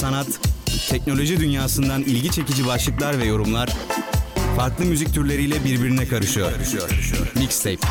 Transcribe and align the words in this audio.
sanat, 0.00 0.40
teknoloji 0.88 1.40
dünyasından 1.40 2.02
ilgi 2.02 2.30
çekici 2.30 2.66
başlıklar 2.66 3.18
ve 3.18 3.24
yorumlar 3.24 3.68
farklı 4.56 4.84
müzik 4.84 5.14
türleriyle 5.14 5.64
birbirine 5.64 6.06
karışıyor. 6.06 6.52
Mixtape. 7.36 7.88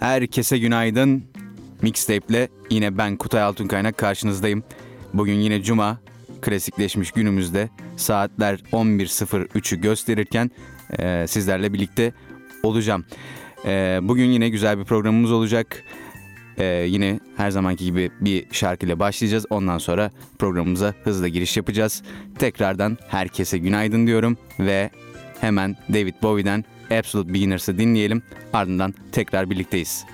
Herkese 0.00 0.58
günaydın. 0.58 1.24
Mixtape'le 1.82 2.48
yine 2.70 2.98
ben 2.98 3.16
Kutay 3.16 3.42
Altunkaynak 3.42 3.98
karşınızdayım. 3.98 4.64
Bugün 5.14 5.34
yine 5.34 5.62
cuma, 5.62 6.00
klasikleşmiş 6.40 7.10
günümüzde 7.10 7.68
saatler 7.96 8.54
11.03'ü 8.72 9.80
gösterirken 9.80 10.50
e, 10.98 11.26
sizlerle 11.26 11.72
birlikte 11.72 12.12
olacağım. 12.62 13.04
E, 13.64 13.98
bugün 14.02 14.26
yine 14.26 14.48
güzel 14.48 14.78
bir 14.78 14.84
programımız 14.84 15.32
olacak. 15.32 15.84
E, 16.58 16.64
yine 16.64 17.20
her 17.36 17.50
zamanki 17.50 17.84
gibi 17.84 18.10
bir 18.20 18.46
şarkıyla 18.52 18.98
başlayacağız. 18.98 19.46
Ondan 19.50 19.78
sonra 19.78 20.10
programımıza 20.38 20.94
hızla 21.04 21.28
giriş 21.28 21.56
yapacağız. 21.56 22.02
Tekrardan 22.38 22.98
herkese 23.08 23.58
günaydın 23.58 24.06
diyorum 24.06 24.38
ve 24.60 24.90
hemen 25.40 25.76
David 25.88 26.14
Bowie'den 26.22 26.64
Absolute 26.90 27.34
Beginners'ı 27.34 27.78
dinleyelim. 27.78 28.22
Ardından 28.52 28.94
tekrar 29.12 29.50
birlikteyiz. 29.50 30.04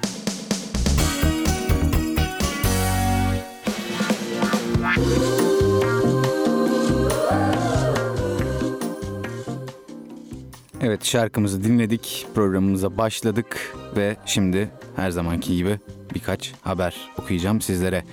Evet 10.86 11.04
şarkımızı 11.04 11.64
dinledik, 11.64 12.26
programımıza 12.34 12.98
başladık 12.98 13.74
ve 13.96 14.16
şimdi 14.26 14.70
her 14.96 15.10
zamanki 15.10 15.56
gibi 15.56 15.78
birkaç 16.14 16.52
haber 16.62 16.96
okuyacağım 17.18 17.60
sizlere. 17.60 18.04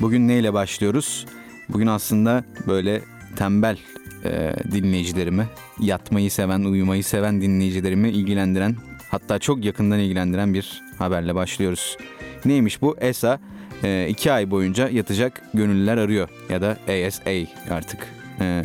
Bugün 0.00 0.28
neyle 0.28 0.52
başlıyoruz? 0.52 1.26
Bugün 1.68 1.86
aslında 1.86 2.44
böyle 2.66 3.02
tembel 3.36 3.78
e, 4.24 4.54
dinleyicilerimi, 4.72 5.46
yatmayı 5.80 6.30
seven, 6.30 6.60
uyumayı 6.60 7.04
seven 7.04 7.40
dinleyicilerimi 7.40 8.08
ilgilendiren, 8.08 8.76
hatta 9.10 9.38
çok 9.38 9.64
yakından 9.64 9.98
ilgilendiren 9.98 10.54
bir 10.54 10.82
haberle 10.98 11.34
başlıyoruz. 11.34 11.96
Neymiş 12.44 12.82
bu? 12.82 12.96
ESA 13.00 13.40
e, 13.84 14.06
iki 14.08 14.32
ay 14.32 14.50
boyunca 14.50 14.88
yatacak 14.88 15.42
gönüllüler 15.54 15.96
arıyor 15.96 16.28
ya 16.50 16.62
da 16.62 16.76
ASA 16.88 17.30
artık 17.70 18.06
e, 18.40 18.64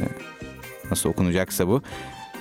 nasıl 0.91 1.09
okunacaksa 1.09 1.67
bu. 1.67 1.81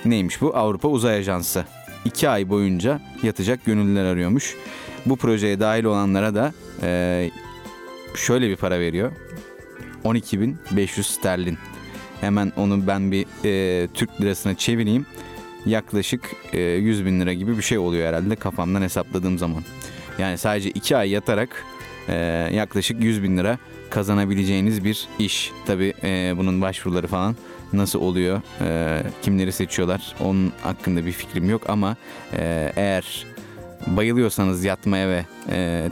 Neymiş 0.05 0.41
bu? 0.41 0.57
Avrupa 0.57 0.87
Uzay 0.87 1.17
Ajansı. 1.17 1.65
İki 2.05 2.29
ay 2.29 2.49
boyunca 2.49 3.01
yatacak 3.23 3.65
gönüllüler 3.65 4.05
arıyormuş. 4.05 4.55
Bu 5.05 5.15
projeye 5.15 5.59
dahil 5.59 5.83
olanlara 5.83 6.35
da 6.35 6.53
e, 6.81 7.31
şöyle 8.15 8.49
bir 8.49 8.55
para 8.55 8.79
veriyor. 8.79 9.11
12.500 10.05 11.03
sterlin. 11.03 11.57
Hemen 12.21 12.51
onu 12.57 12.87
ben 12.87 13.11
bir 13.11 13.25
e, 13.45 13.87
Türk 13.87 14.21
lirasına 14.21 14.55
çevireyim. 14.55 15.05
Yaklaşık 15.65 16.21
e, 16.53 16.59
100 16.61 17.05
bin 17.05 17.21
lira 17.21 17.33
gibi 17.33 17.57
bir 17.57 17.61
şey 17.63 17.77
oluyor 17.77 18.07
herhalde 18.07 18.35
kafamdan 18.35 18.81
hesapladığım 18.81 19.37
zaman. 19.37 19.63
Yani 20.19 20.37
sadece 20.37 20.69
iki 20.69 20.97
ay 20.97 21.09
yatarak 21.09 21.65
ee, 22.09 22.49
yaklaşık 22.53 23.03
100 23.03 23.23
bin 23.23 23.37
lira 23.37 23.57
kazanabileceğiniz 23.89 24.83
bir 24.83 25.07
iş. 25.19 25.51
Tabi 25.65 25.93
e, 26.03 26.33
bunun 26.37 26.61
başvuruları 26.61 27.07
falan 27.07 27.35
nasıl 27.73 28.01
oluyor, 28.01 28.41
e, 28.61 29.03
kimleri 29.21 29.51
seçiyorlar 29.51 30.15
onun 30.19 30.51
hakkında 30.63 31.05
bir 31.05 31.11
fikrim 31.11 31.49
yok 31.49 31.69
ama 31.69 31.95
e, 32.33 32.73
eğer 32.75 33.25
bayılıyorsanız 33.87 34.63
yatmaya 34.63 35.09
ve 35.09 35.25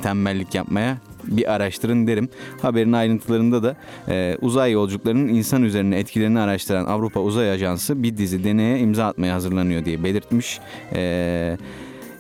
tembellik 0.04 0.56
yapmaya 0.56 0.98
bir 1.24 1.54
araştırın 1.54 2.08
derim. 2.08 2.30
Haberin 2.62 2.94
ayrıntılarında 2.94 3.64
da 3.64 3.76
e, 4.10 4.38
uzay 4.42 4.72
yolculuklarının 4.72 5.28
insan 5.28 5.64
üzerine 5.64 6.00
etkilerini 6.00 6.40
araştıran 6.40 6.86
Avrupa 6.86 7.20
Uzay 7.20 7.52
Ajansı 7.52 8.04
bir 8.04 8.18
dizi 8.18 8.44
deneye 8.44 8.80
imza 8.80 9.06
atmaya 9.06 9.34
hazırlanıyor 9.34 9.86
diye 9.86 10.04
belirtmiş. 10.04 10.60
Eee 10.96 11.58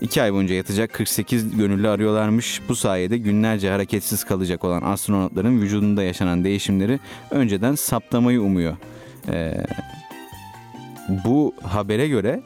2 0.01 0.21
ay 0.21 0.33
boyunca 0.33 0.55
yatacak 0.55 0.93
48 0.93 1.57
gönüllü 1.57 1.89
arıyorlarmış. 1.89 2.61
Bu 2.69 2.75
sayede 2.75 3.17
günlerce 3.17 3.69
hareketsiz 3.69 4.23
kalacak 4.23 4.63
olan 4.63 4.81
astronotların 4.81 5.61
vücudunda 5.61 6.03
yaşanan 6.03 6.43
değişimleri 6.43 6.99
önceden 7.31 7.75
saptamayı 7.75 8.41
umuyor. 8.41 8.77
Ee, 9.29 9.53
bu 11.25 11.55
habere 11.63 12.07
göre 12.07 12.41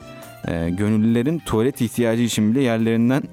e, 0.48 0.70
gönüllülerin 0.70 1.40
tuvalet 1.40 1.82
ihtiyacı 1.82 2.22
için 2.22 2.52
bile 2.52 2.64
yerlerinden 2.64 3.24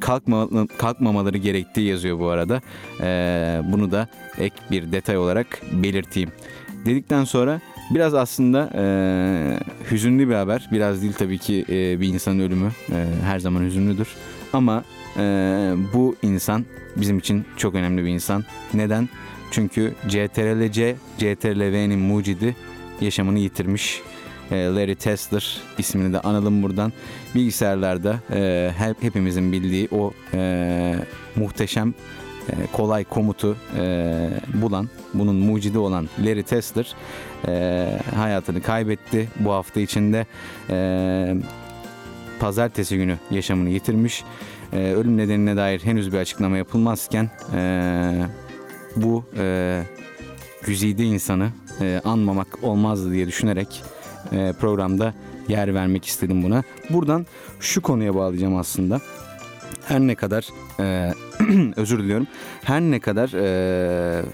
kalkma, 0.00 0.48
kalkmamaları 0.78 1.38
gerektiği 1.38 1.88
yazıyor 1.88 2.18
bu 2.18 2.28
arada. 2.28 2.60
Ee, 3.00 3.62
bunu 3.72 3.90
da 3.92 4.08
ek 4.38 4.54
bir 4.70 4.92
detay 4.92 5.18
olarak 5.18 5.62
belirteyim. 5.72 6.30
Dedikten 6.86 7.24
sonra 7.24 7.60
biraz 7.90 8.14
aslında 8.14 8.70
e, 8.74 8.84
hüzünlü 9.90 10.28
bir 10.28 10.34
haber. 10.34 10.68
Biraz 10.72 11.02
değil 11.02 11.12
tabii 11.12 11.38
ki 11.38 11.64
e, 11.68 12.00
bir 12.00 12.08
insanın 12.08 12.40
ölümü 12.40 12.70
e, 12.92 13.06
her 13.24 13.38
zaman 13.38 13.60
hüzünlüdür. 13.60 14.08
Ama 14.52 14.84
e, 15.16 15.22
bu 15.94 16.16
insan 16.22 16.64
bizim 16.96 17.18
için 17.18 17.44
çok 17.56 17.74
önemli 17.74 18.04
bir 18.04 18.08
insan. 18.08 18.44
Neden? 18.74 19.08
Çünkü 19.50 19.94
CTRL-C, 20.08 20.96
CTRL-V'nin 21.18 21.98
mucidi 21.98 22.56
yaşamını 23.00 23.38
yitirmiş. 23.38 24.02
E, 24.50 24.56
Larry 24.56 24.94
Tesler 24.94 25.58
ismini 25.78 26.12
de 26.12 26.20
analım 26.20 26.62
buradan. 26.62 26.92
Bilgisayarlarda 27.34 28.20
e, 28.32 28.70
hep 28.78 29.02
hepimizin 29.02 29.52
bildiği 29.52 29.88
o 29.90 30.12
e, 30.34 30.94
muhteşem 31.36 31.94
kolay 32.72 33.04
komutu 33.04 33.56
e, 33.78 34.30
bulan, 34.54 34.88
bunun 35.14 35.36
mucidi 35.36 35.78
olan 35.78 36.08
Larry 36.24 36.42
Tesler 36.42 36.94
e, 37.48 37.98
hayatını 38.16 38.62
kaybetti. 38.62 39.28
Bu 39.40 39.52
hafta 39.52 39.80
içinde 39.80 40.26
e, 40.70 41.36
pazartesi 42.40 42.96
günü 42.96 43.18
yaşamını 43.30 43.68
yitirmiş. 43.70 44.24
E, 44.72 44.92
ölüm 44.92 45.16
nedenine 45.16 45.56
dair 45.56 45.80
henüz 45.84 46.12
bir 46.12 46.18
açıklama 46.18 46.56
yapılmazken 46.56 47.30
e, 47.54 48.12
bu 48.96 49.24
e, 49.38 49.82
güzide 50.62 51.04
insanı 51.04 51.48
e, 51.80 52.00
anmamak 52.04 52.58
olmazdı 52.62 53.12
diye 53.12 53.26
düşünerek 53.26 53.82
e, 54.32 54.52
programda 54.60 55.14
yer 55.48 55.74
vermek 55.74 56.04
istedim 56.04 56.42
buna. 56.42 56.62
Buradan 56.90 57.26
şu 57.60 57.82
konuya 57.82 58.14
bağlayacağım 58.14 58.56
aslında. 58.56 59.00
Her 59.84 60.00
ne 60.00 60.14
kadar 60.14 60.48
e, 60.80 61.14
özür 61.76 61.98
diliyorum. 61.98 62.26
Her 62.62 62.80
ne 62.80 63.00
kadar 63.00 63.28
e, 63.32 64.24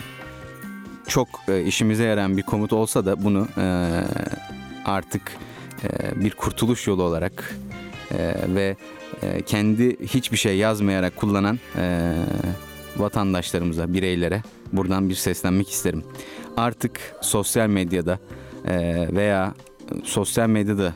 çok 1.06 1.28
e, 1.48 1.62
işimize 1.62 2.04
yarayan 2.04 2.36
bir 2.36 2.42
komut 2.42 2.72
olsa 2.72 3.06
da 3.06 3.24
bunu 3.24 3.48
e, 3.58 3.64
artık 4.84 5.22
e, 5.84 6.20
bir 6.24 6.30
kurtuluş 6.30 6.86
yolu 6.86 7.02
olarak 7.02 7.56
e, 8.10 8.34
ve 8.54 8.76
e, 9.22 9.42
kendi 9.42 10.06
hiçbir 10.06 10.36
şey 10.36 10.56
yazmayarak 10.56 11.16
kullanan 11.16 11.58
e, 11.76 12.14
vatandaşlarımıza, 12.96 13.94
bireylere 13.94 14.42
buradan 14.72 15.08
bir 15.08 15.14
seslenmek 15.14 15.70
isterim. 15.70 16.04
Artık 16.56 17.00
sosyal 17.20 17.68
medyada 17.68 18.18
e, 18.68 19.06
veya 19.12 19.54
sosyal 20.04 20.48
medyada 20.48 20.94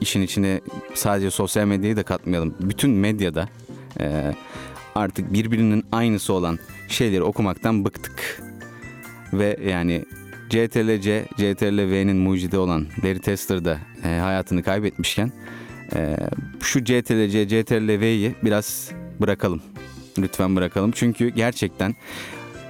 işin 0.00 0.22
içine 0.22 0.60
sadece 0.94 1.30
sosyal 1.30 1.66
medyayı 1.66 1.96
da 1.96 2.02
katmayalım. 2.02 2.54
Bütün 2.60 2.90
medyada 2.90 3.48
e, 4.00 4.34
artık 4.96 5.32
birbirinin 5.32 5.84
aynısı 5.92 6.32
olan 6.32 6.58
şeyleri 6.88 7.22
okumaktan 7.22 7.84
bıktık. 7.84 8.42
Ve 9.32 9.58
yani 9.66 10.04
CTRL-C, 10.50 11.26
CTRL-V'nin 11.36 12.16
mucidi 12.16 12.58
olan 12.58 12.86
Larry 13.04 13.18
Tesler 13.18 13.64
da 13.64 13.78
e, 14.04 14.08
hayatını 14.08 14.62
kaybetmişken 14.62 15.32
e, 15.94 16.16
şu 16.60 16.84
CTRL-C, 16.84 17.48
CTRL-V'yi 17.48 18.34
biraz 18.44 18.90
bırakalım. 19.20 19.62
Lütfen 20.18 20.56
bırakalım. 20.56 20.90
Çünkü 20.94 21.28
gerçekten 21.28 21.94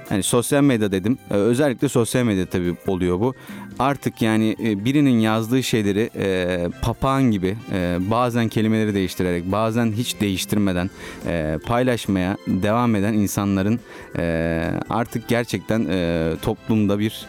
Hani 0.09 0.23
sosyal 0.23 0.63
medya 0.63 0.91
dedim. 0.91 1.17
Ee, 1.31 1.33
özellikle 1.33 1.89
sosyal 1.89 2.23
medya 2.23 2.45
tabii 2.45 2.75
oluyor 2.87 3.19
bu. 3.19 3.33
Artık 3.79 4.21
yani 4.21 4.55
e, 4.63 4.85
birinin 4.85 5.19
yazdığı 5.19 5.63
şeyleri 5.63 6.09
e, 6.15 6.67
papağan 6.81 7.23
gibi 7.31 7.57
e, 7.73 7.97
bazen 7.99 8.49
kelimeleri 8.49 8.93
değiştirerek 8.93 9.51
bazen 9.51 9.91
hiç 9.91 10.21
değiştirmeden 10.21 10.89
e, 11.25 11.57
paylaşmaya 11.65 12.37
devam 12.47 12.95
eden 12.95 13.13
insanların 13.13 13.79
e, 14.17 14.63
artık 14.89 15.27
gerçekten 15.27 15.85
e, 15.89 16.31
toplumda 16.41 16.99
bir 16.99 17.25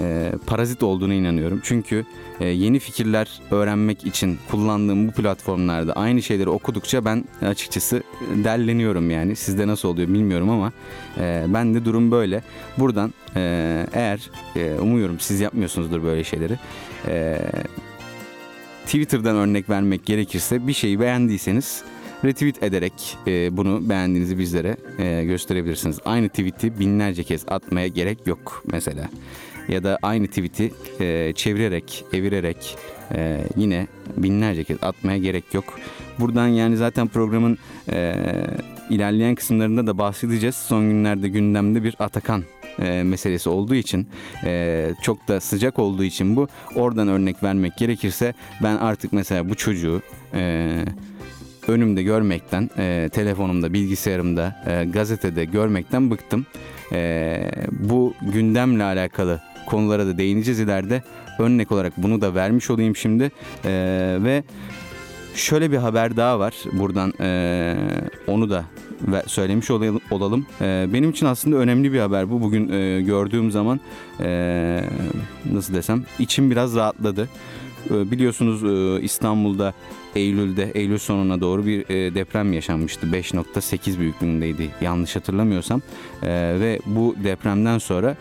e, 0.00 0.32
parazit 0.46 0.82
olduğunu 0.82 1.14
inanıyorum. 1.14 1.60
Çünkü 1.62 2.06
e, 2.40 2.46
yeni 2.46 2.78
fikirler 2.78 3.40
öğrenmek 3.50 4.06
için 4.06 4.38
kullandığım 4.50 5.08
bu 5.08 5.12
platformlarda 5.12 5.92
aynı 5.92 6.22
şeyleri 6.22 6.48
okudukça 6.48 7.04
ben 7.04 7.24
açıkçası 7.42 8.02
derleniyorum 8.44 9.10
yani. 9.10 9.36
Sizde 9.36 9.66
nasıl 9.66 9.88
oluyor 9.88 10.08
bilmiyorum 10.08 10.50
ama 10.50 10.72
e, 11.18 11.44
ben 11.48 11.74
de 11.74 11.84
durum 11.84 12.10
böyle. 12.10 12.42
Buradan 12.78 13.12
e, 13.36 13.86
eğer 13.92 14.30
e, 14.56 14.80
umuyorum 14.80 15.20
siz 15.20 15.40
yapmıyorsunuzdur 15.40 16.02
böyle 16.02 16.24
şeyleri. 16.24 16.58
E, 17.08 17.38
Twitter'dan 18.86 19.36
örnek 19.36 19.70
vermek 19.70 20.06
gerekirse 20.06 20.66
bir 20.66 20.72
şeyi 20.72 21.00
beğendiyseniz 21.00 21.84
retweet 22.24 22.62
ederek 22.62 23.18
e, 23.26 23.56
bunu 23.56 23.88
beğendiğinizi 23.88 24.38
bizlere 24.38 24.76
e, 24.98 25.24
gösterebilirsiniz. 25.24 25.98
Aynı 26.04 26.28
tweet'i 26.28 26.78
binlerce 26.78 27.22
kez 27.24 27.44
atmaya 27.48 27.86
gerek 27.86 28.26
yok 28.26 28.62
mesela. 28.72 29.08
Ya 29.68 29.84
da 29.84 29.98
aynı 30.02 30.26
tweet'i 30.26 30.72
e, 31.00 31.32
çevirerek, 31.32 32.04
evirerek 32.12 32.76
e, 33.14 33.44
yine 33.56 33.86
binlerce 34.16 34.64
kez 34.64 34.78
atmaya 34.82 35.18
gerek 35.18 35.54
yok. 35.54 35.78
Buradan 36.18 36.48
yani 36.48 36.76
zaten 36.76 37.08
programın 37.08 37.58
e, 37.92 38.14
ilerleyen 38.90 39.34
kısımlarında 39.34 39.86
da 39.86 39.98
bahsedeceğiz. 39.98 40.56
Son 40.56 40.88
günlerde 40.88 41.28
gündemde 41.28 41.84
bir 41.84 41.96
Atakan 41.98 42.44
e, 42.80 43.02
meselesi 43.02 43.48
olduğu 43.48 43.74
için 43.74 44.08
e, 44.44 44.90
çok 45.02 45.28
da 45.28 45.40
sıcak 45.40 45.78
olduğu 45.78 46.04
için 46.04 46.36
bu 46.36 46.48
oradan 46.74 47.08
örnek 47.08 47.42
vermek 47.42 47.76
gerekirse 47.76 48.34
ben 48.62 48.76
artık 48.76 49.12
mesela 49.12 49.48
bu 49.48 49.54
çocuğu 49.54 50.02
e, 50.34 50.84
önümde 51.68 52.02
görmekten, 52.02 52.70
telefonumda, 53.08 53.72
bilgisayarımda, 53.72 54.64
gazetede 54.92 55.44
görmekten 55.44 56.10
bıktım. 56.10 56.46
Bu 57.70 58.14
gündemle 58.22 58.84
alakalı 58.84 59.40
konulara 59.66 60.06
da 60.06 60.18
değineceğiz 60.18 60.60
ileride. 60.60 61.02
Örnek 61.38 61.72
olarak 61.72 61.92
bunu 61.96 62.20
da 62.20 62.34
vermiş 62.34 62.70
olayım 62.70 62.96
şimdi. 62.96 63.30
Ve 64.24 64.42
şöyle 65.40 65.72
bir 65.72 65.76
haber 65.76 66.16
daha 66.16 66.38
var. 66.38 66.54
Buradan 66.72 67.12
e, 67.20 67.76
onu 68.26 68.50
da 68.50 68.64
söylemiş 69.26 69.70
olalım. 70.10 70.46
E, 70.60 70.86
benim 70.92 71.10
için 71.10 71.26
aslında 71.26 71.56
önemli 71.56 71.92
bir 71.92 72.00
haber 72.00 72.30
bu. 72.30 72.40
Bugün 72.40 72.68
e, 72.68 73.00
gördüğüm 73.02 73.50
zaman 73.50 73.80
e, 74.20 74.80
nasıl 75.52 75.74
desem 75.74 76.04
içim 76.18 76.50
biraz 76.50 76.76
rahatladı. 76.76 77.28
E, 77.90 78.10
biliyorsunuz 78.10 78.64
e, 78.64 79.02
İstanbul'da 79.02 79.74
Eylül'de, 80.16 80.70
Eylül 80.74 80.98
sonuna 80.98 81.40
doğru 81.40 81.66
bir 81.66 81.90
e, 81.90 82.14
deprem 82.14 82.52
yaşanmıştı. 82.52 83.06
5.8 83.06 83.98
büyüklüğündeydi 83.98 84.70
yanlış 84.80 85.16
hatırlamıyorsam. 85.16 85.82
E, 86.22 86.28
ve 86.60 86.80
bu 86.86 87.16
depremden 87.24 87.78
sonra 87.78 88.16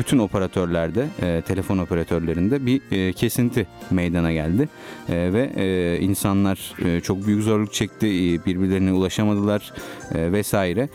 bütün 0.00 0.18
operatörlerde, 0.18 1.06
e, 1.22 1.42
telefon 1.42 1.78
operatörlerinde 1.78 2.66
bir 2.66 2.80
e, 2.90 3.12
kesinti 3.12 3.66
meydana 3.90 4.32
geldi. 4.32 4.68
E, 5.08 5.32
ve 5.32 5.98
insanlar 6.00 6.74
çok 7.02 7.26
büyük 7.26 7.42
zorluk 7.42 7.72
çekti, 7.72 8.06
birbirlerine 8.46 8.92
ulaşamadılar 8.92 9.72
vesaire. 10.14 10.88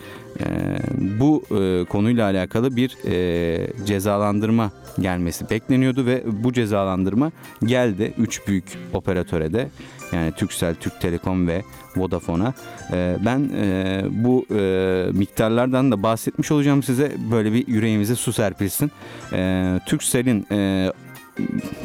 Bu 1.20 1.44
konuyla 1.88 2.24
alakalı 2.24 2.76
bir 2.76 2.96
cezalandırma 3.86 4.70
gelmesi 5.00 5.50
bekleniyordu 5.50 6.06
ve 6.06 6.22
bu 6.26 6.52
cezalandırma 6.52 7.32
geldi. 7.64 8.14
Üç 8.18 8.48
büyük 8.48 8.64
operatöre 8.92 9.52
de 9.52 9.68
yani 10.12 10.32
Turkcell, 10.32 10.74
Türk 10.74 11.00
Telekom 11.00 11.48
ve 11.48 11.62
Vodafone'a. 11.96 12.54
E, 12.92 13.16
ben 13.24 13.50
e, 13.56 14.02
bu 14.10 14.46
e, 14.54 15.06
miktarlardan 15.12 15.92
da 15.92 16.02
bahsetmiş 16.02 16.50
olacağım 16.50 16.82
size. 16.82 17.12
Böyle 17.30 17.52
bir 17.52 17.66
yüreğimize 17.66 18.14
su 18.14 18.32
serpilsin. 18.32 18.90
E, 19.32 19.80
Turkcell'in 19.86 20.46
e, 20.52 20.92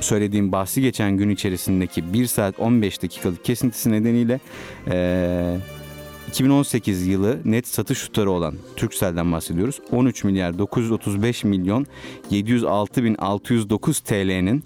söylediğim 0.01 0.51
bahsi 0.51 0.81
geçen 0.81 1.17
gün 1.17 1.29
içerisindeki 1.29 2.13
1 2.13 2.25
saat 2.25 2.59
15 2.59 3.03
dakikalık 3.03 3.45
kesintisi 3.45 3.91
nedeniyle 3.91 4.39
e, 4.87 5.57
2018 6.27 7.07
yılı 7.07 7.39
net 7.45 7.67
satış 7.67 8.01
tutarı 8.01 8.31
olan 8.31 8.55
Turkcell'den 8.75 9.31
bahsediyoruz. 9.31 9.79
13 9.91 10.23
milyar 10.23 10.57
935 10.57 11.43
milyon 11.43 11.85
706 12.29 13.03
bin 13.03 13.15
609 13.15 13.99
TL'nin 13.99 14.63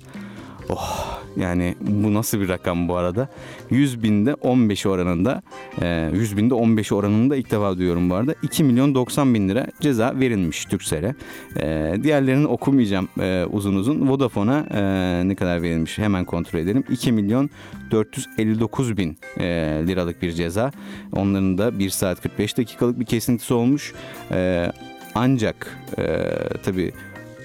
Oh 0.70 1.19
yani 1.38 1.76
bu 1.82 2.14
nasıl 2.14 2.40
bir 2.40 2.50
rakam 2.50 2.88
bu 2.88 2.96
arada? 2.96 3.28
100 3.70 4.04
binde 4.04 4.34
15 4.34 4.86
oranında 4.86 5.42
100 6.14 6.34
e, 6.34 6.38
binde 6.38 6.54
15 6.54 6.92
oranında 6.92 7.36
ilk 7.36 7.52
defa 7.52 7.78
duyuyorum 7.78 8.10
bu 8.10 8.16
arada. 8.16 8.36
2 8.44 8.64
milyon 8.64 8.96
90 8.96 9.34
bin 9.34 9.50
lira 9.50 9.68
ceza 9.80 10.14
verilmiş 10.20 10.66
Türksel'e. 10.66 11.16
E, 11.62 11.96
diğerlerini 12.04 12.48
okumayacağım 12.48 13.10
e, 13.22 13.46
uzun 13.52 13.76
uzun. 13.76 14.10
Vodafone'a 14.10 14.60
ne 15.24 15.36
kadar 15.36 15.62
verilmiş 15.62 15.98
hemen 15.98 16.26
kontrol 16.26 16.60
edelim. 16.60 16.84
2 16.90 17.12
milyon 17.12 17.50
459 17.92 18.98
bin 18.98 19.18
liralık 19.88 20.22
bir 20.22 20.32
ceza. 20.32 20.72
Onların 21.12 21.58
da 21.58 21.80
1 21.80 21.90
saat 21.90 22.22
45 22.22 22.58
dakikalık 22.58 23.00
bir 23.00 23.06
kesintisi 23.06 23.54
olmuş. 23.54 23.94
Ancak 25.16 25.78
tabii 26.64 26.94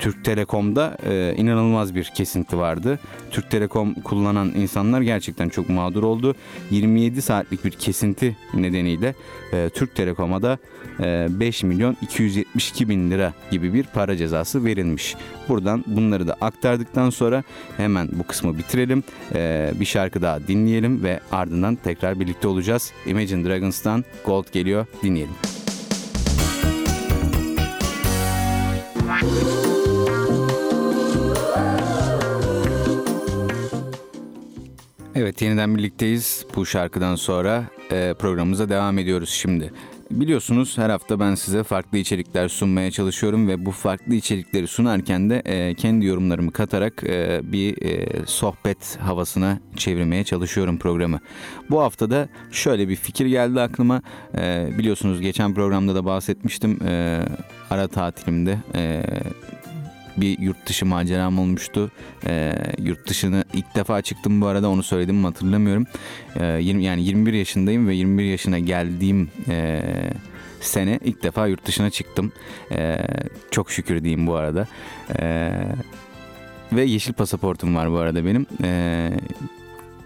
Türk 0.04 0.24
Telekom'da 0.24 0.96
e, 1.06 1.34
inanılmaz 1.36 1.94
bir 1.94 2.04
kesinti 2.04 2.58
vardı. 2.58 2.98
Türk 3.30 3.50
Telekom 3.50 3.94
kullanan 3.94 4.52
insanlar 4.56 5.00
gerçekten 5.00 5.48
çok 5.48 5.68
mağdur 5.68 6.02
oldu. 6.02 6.34
27 6.70 7.22
saatlik 7.22 7.64
bir 7.64 7.70
kesinti 7.70 8.36
nedeniyle 8.54 9.14
e, 9.52 9.70
Türk 9.74 9.94
Telekom'a 9.94 10.42
da 10.42 10.58
e, 11.00 11.26
5 11.30 11.62
milyon 11.62 11.96
272 12.02 12.88
bin 12.88 13.10
lira 13.10 13.32
gibi 13.50 13.74
bir 13.74 13.84
para 13.84 14.16
cezası 14.16 14.64
verilmiş. 14.64 15.16
Buradan 15.48 15.84
bunları 15.86 16.26
da 16.26 16.36
aktardıktan 16.40 17.10
sonra 17.10 17.42
hemen 17.76 18.08
bu 18.12 18.26
kısmı 18.26 18.58
bitirelim. 18.58 19.04
E, 19.34 19.72
bir 19.80 19.84
şarkı 19.84 20.22
daha 20.22 20.46
dinleyelim 20.48 21.02
ve 21.02 21.20
ardından 21.32 21.76
tekrar 21.76 22.20
birlikte 22.20 22.48
olacağız. 22.48 22.92
Imagine 23.06 23.48
Dragons'tan 23.48 24.04
Gold 24.24 24.52
geliyor 24.52 24.86
dinleyelim. 25.02 25.34
Evet 35.24 35.42
yeniden 35.42 35.76
birlikteyiz. 35.76 36.46
Bu 36.56 36.66
şarkıdan 36.66 37.16
sonra 37.16 37.64
e, 37.90 38.14
programımıza 38.18 38.68
devam 38.68 38.98
ediyoruz 38.98 39.28
şimdi. 39.28 39.72
Biliyorsunuz 40.10 40.78
her 40.78 40.90
hafta 40.90 41.20
ben 41.20 41.34
size 41.34 41.62
farklı 41.62 41.98
içerikler 41.98 42.48
sunmaya 42.48 42.90
çalışıyorum 42.90 43.48
ve 43.48 43.66
bu 43.66 43.70
farklı 43.70 44.14
içerikleri 44.14 44.66
sunarken 44.66 45.30
de 45.30 45.42
e, 45.44 45.74
kendi 45.74 46.06
yorumlarımı 46.06 46.52
katarak 46.52 47.04
e, 47.04 47.40
bir 47.44 47.82
e, 47.82 48.06
sohbet 48.26 48.96
havasına 48.96 49.58
çevirmeye 49.76 50.24
çalışıyorum 50.24 50.78
programı. 50.78 51.20
Bu 51.70 51.80
hafta 51.80 52.10
da 52.10 52.28
şöyle 52.50 52.88
bir 52.88 52.96
fikir 52.96 53.26
geldi 53.26 53.60
aklıma. 53.60 54.02
E, 54.38 54.68
biliyorsunuz 54.78 55.20
geçen 55.20 55.54
programda 55.54 55.94
da 55.94 56.04
bahsetmiştim. 56.04 56.78
E, 56.86 57.20
ara 57.70 57.88
tatilimde 57.88 58.58
e, 58.74 59.02
bir 60.16 60.38
yurt 60.38 60.66
dışı 60.66 60.86
maceram 60.86 61.38
olmuştu. 61.38 61.90
E, 62.26 62.54
yurt 62.78 63.08
dışını 63.08 63.44
ilk 63.52 63.74
defa 63.74 64.02
çıktım 64.02 64.40
bu 64.40 64.46
arada 64.46 64.70
onu 64.70 64.82
söyledim 64.82 65.16
mi 65.16 65.26
hatırlamıyorum. 65.26 65.86
E, 66.36 66.44
ee, 66.44 66.62
20, 66.62 66.84
yani 66.84 67.04
21 67.04 67.32
yaşındayım 67.32 67.88
ve 67.88 67.94
21 67.94 68.24
yaşına 68.24 68.58
geldiğim 68.58 69.30
e, 69.48 69.82
sene 70.60 70.98
ilk 71.04 71.22
defa 71.22 71.46
yurt 71.46 71.66
dışına 71.66 71.90
çıktım. 71.90 72.32
E, 72.72 72.98
çok 73.50 73.70
şükür 73.70 74.04
diyeyim 74.04 74.26
bu 74.26 74.34
arada. 74.34 74.66
E, 75.18 75.52
ve 76.72 76.84
yeşil 76.84 77.12
pasaportum 77.12 77.76
var 77.76 77.92
bu 77.92 77.96
arada 77.96 78.24
benim. 78.24 78.46
E, 78.62 79.10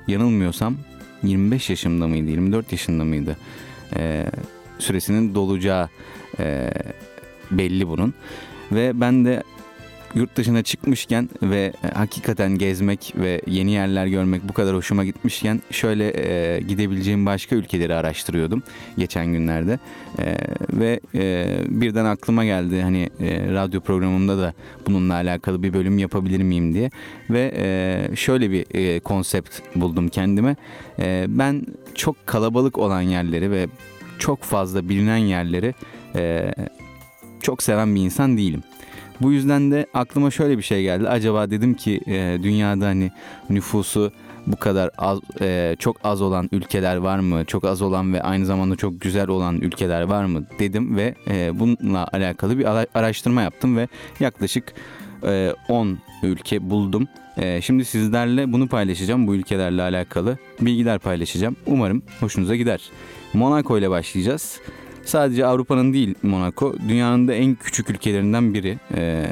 yanılmıyorsam 0.08 0.76
25 1.22 1.70
yaşımda 1.70 2.06
mıydı 2.06 2.30
24 2.30 2.72
yaşında 2.72 3.04
mıydı? 3.04 3.36
E, 3.96 4.24
süresinin 4.78 5.34
dolacağı 5.34 5.88
e, 6.38 6.70
belli 7.50 7.88
bunun. 7.88 8.14
Ve 8.72 9.00
ben 9.00 9.24
de 9.24 9.42
yurt 10.14 10.36
dışına 10.36 10.62
çıkmışken 10.62 11.28
ve 11.42 11.72
e, 11.84 11.88
hakikaten 11.88 12.58
gezmek 12.58 13.14
ve 13.16 13.42
yeni 13.46 13.70
yerler 13.70 14.06
görmek 14.06 14.48
bu 14.48 14.52
kadar 14.52 14.76
hoşuma 14.76 15.04
gitmişken 15.04 15.62
şöyle 15.70 16.12
e, 16.16 16.60
gidebileceğim 16.60 17.26
başka 17.26 17.56
ülkeleri 17.56 17.94
araştırıyordum 17.94 18.62
geçen 18.98 19.26
günlerde. 19.26 19.78
E, 20.18 20.36
ve 20.72 21.00
e, 21.14 21.46
birden 21.68 22.04
aklıma 22.04 22.44
geldi 22.44 22.82
hani 22.82 23.10
e, 23.20 23.52
radyo 23.52 23.80
programımda 23.80 24.38
da 24.38 24.54
bununla 24.86 25.14
alakalı 25.14 25.62
bir 25.62 25.72
bölüm 25.72 25.98
yapabilir 25.98 26.42
miyim 26.42 26.74
diye. 26.74 26.90
Ve 27.30 27.52
e, 27.56 28.16
şöyle 28.16 28.50
bir 28.50 28.66
e, 28.74 29.00
konsept 29.00 29.60
buldum 29.74 30.08
kendime. 30.08 30.56
E, 30.98 31.26
ben 31.28 31.66
çok 31.94 32.26
kalabalık 32.26 32.78
olan 32.78 33.00
yerleri 33.00 33.50
ve 33.50 33.66
çok 34.18 34.42
fazla 34.42 34.88
bilinen 34.88 35.16
yerleri 35.16 35.74
e, 36.14 36.54
çok 37.42 37.62
seven 37.62 37.94
bir 37.94 38.00
insan 38.00 38.36
değilim. 38.36 38.62
Bu 39.20 39.32
yüzden 39.32 39.70
de 39.70 39.86
aklıma 39.94 40.30
şöyle 40.30 40.58
bir 40.58 40.62
şey 40.62 40.82
geldi. 40.82 41.08
Acaba 41.08 41.50
dedim 41.50 41.74
ki 41.74 42.00
e, 42.06 42.38
dünyada 42.42 42.86
hani 42.86 43.10
nüfusu 43.50 44.12
bu 44.46 44.56
kadar 44.56 44.90
az, 44.98 45.18
e, 45.40 45.76
çok 45.78 45.96
az 46.04 46.22
olan 46.22 46.48
ülkeler 46.52 46.96
var 46.96 47.18
mı? 47.18 47.44
Çok 47.44 47.64
az 47.64 47.82
olan 47.82 48.12
ve 48.12 48.22
aynı 48.22 48.46
zamanda 48.46 48.76
çok 48.76 49.00
güzel 49.00 49.28
olan 49.28 49.60
ülkeler 49.60 50.02
var 50.02 50.24
mı? 50.24 50.44
Dedim 50.58 50.96
ve 50.96 51.14
e, 51.30 51.60
bununla 51.60 52.08
alakalı 52.12 52.58
bir 52.58 52.64
araştırma 52.94 53.42
yaptım 53.42 53.76
ve 53.76 53.88
yaklaşık 54.20 54.74
e, 55.26 55.54
10 55.68 55.98
ülke 56.22 56.70
buldum. 56.70 57.08
E, 57.36 57.60
şimdi 57.62 57.84
sizlerle 57.84 58.52
bunu 58.52 58.68
paylaşacağım. 58.68 59.26
Bu 59.26 59.34
ülkelerle 59.34 59.82
alakalı 59.82 60.38
bilgiler 60.60 60.98
paylaşacağım. 60.98 61.56
Umarım 61.66 62.02
hoşunuza 62.20 62.56
gider. 62.56 62.90
Monaco 63.34 63.78
ile 63.78 63.90
başlayacağız. 63.90 64.60
Sadece 65.08 65.46
Avrupa'nın 65.46 65.92
değil 65.92 66.14
Monaco, 66.22 66.74
dünyanın 66.88 67.28
da 67.28 67.34
en 67.34 67.54
küçük 67.54 67.90
ülkelerinden 67.90 68.54
biri. 68.54 68.78
Ee, 68.94 69.26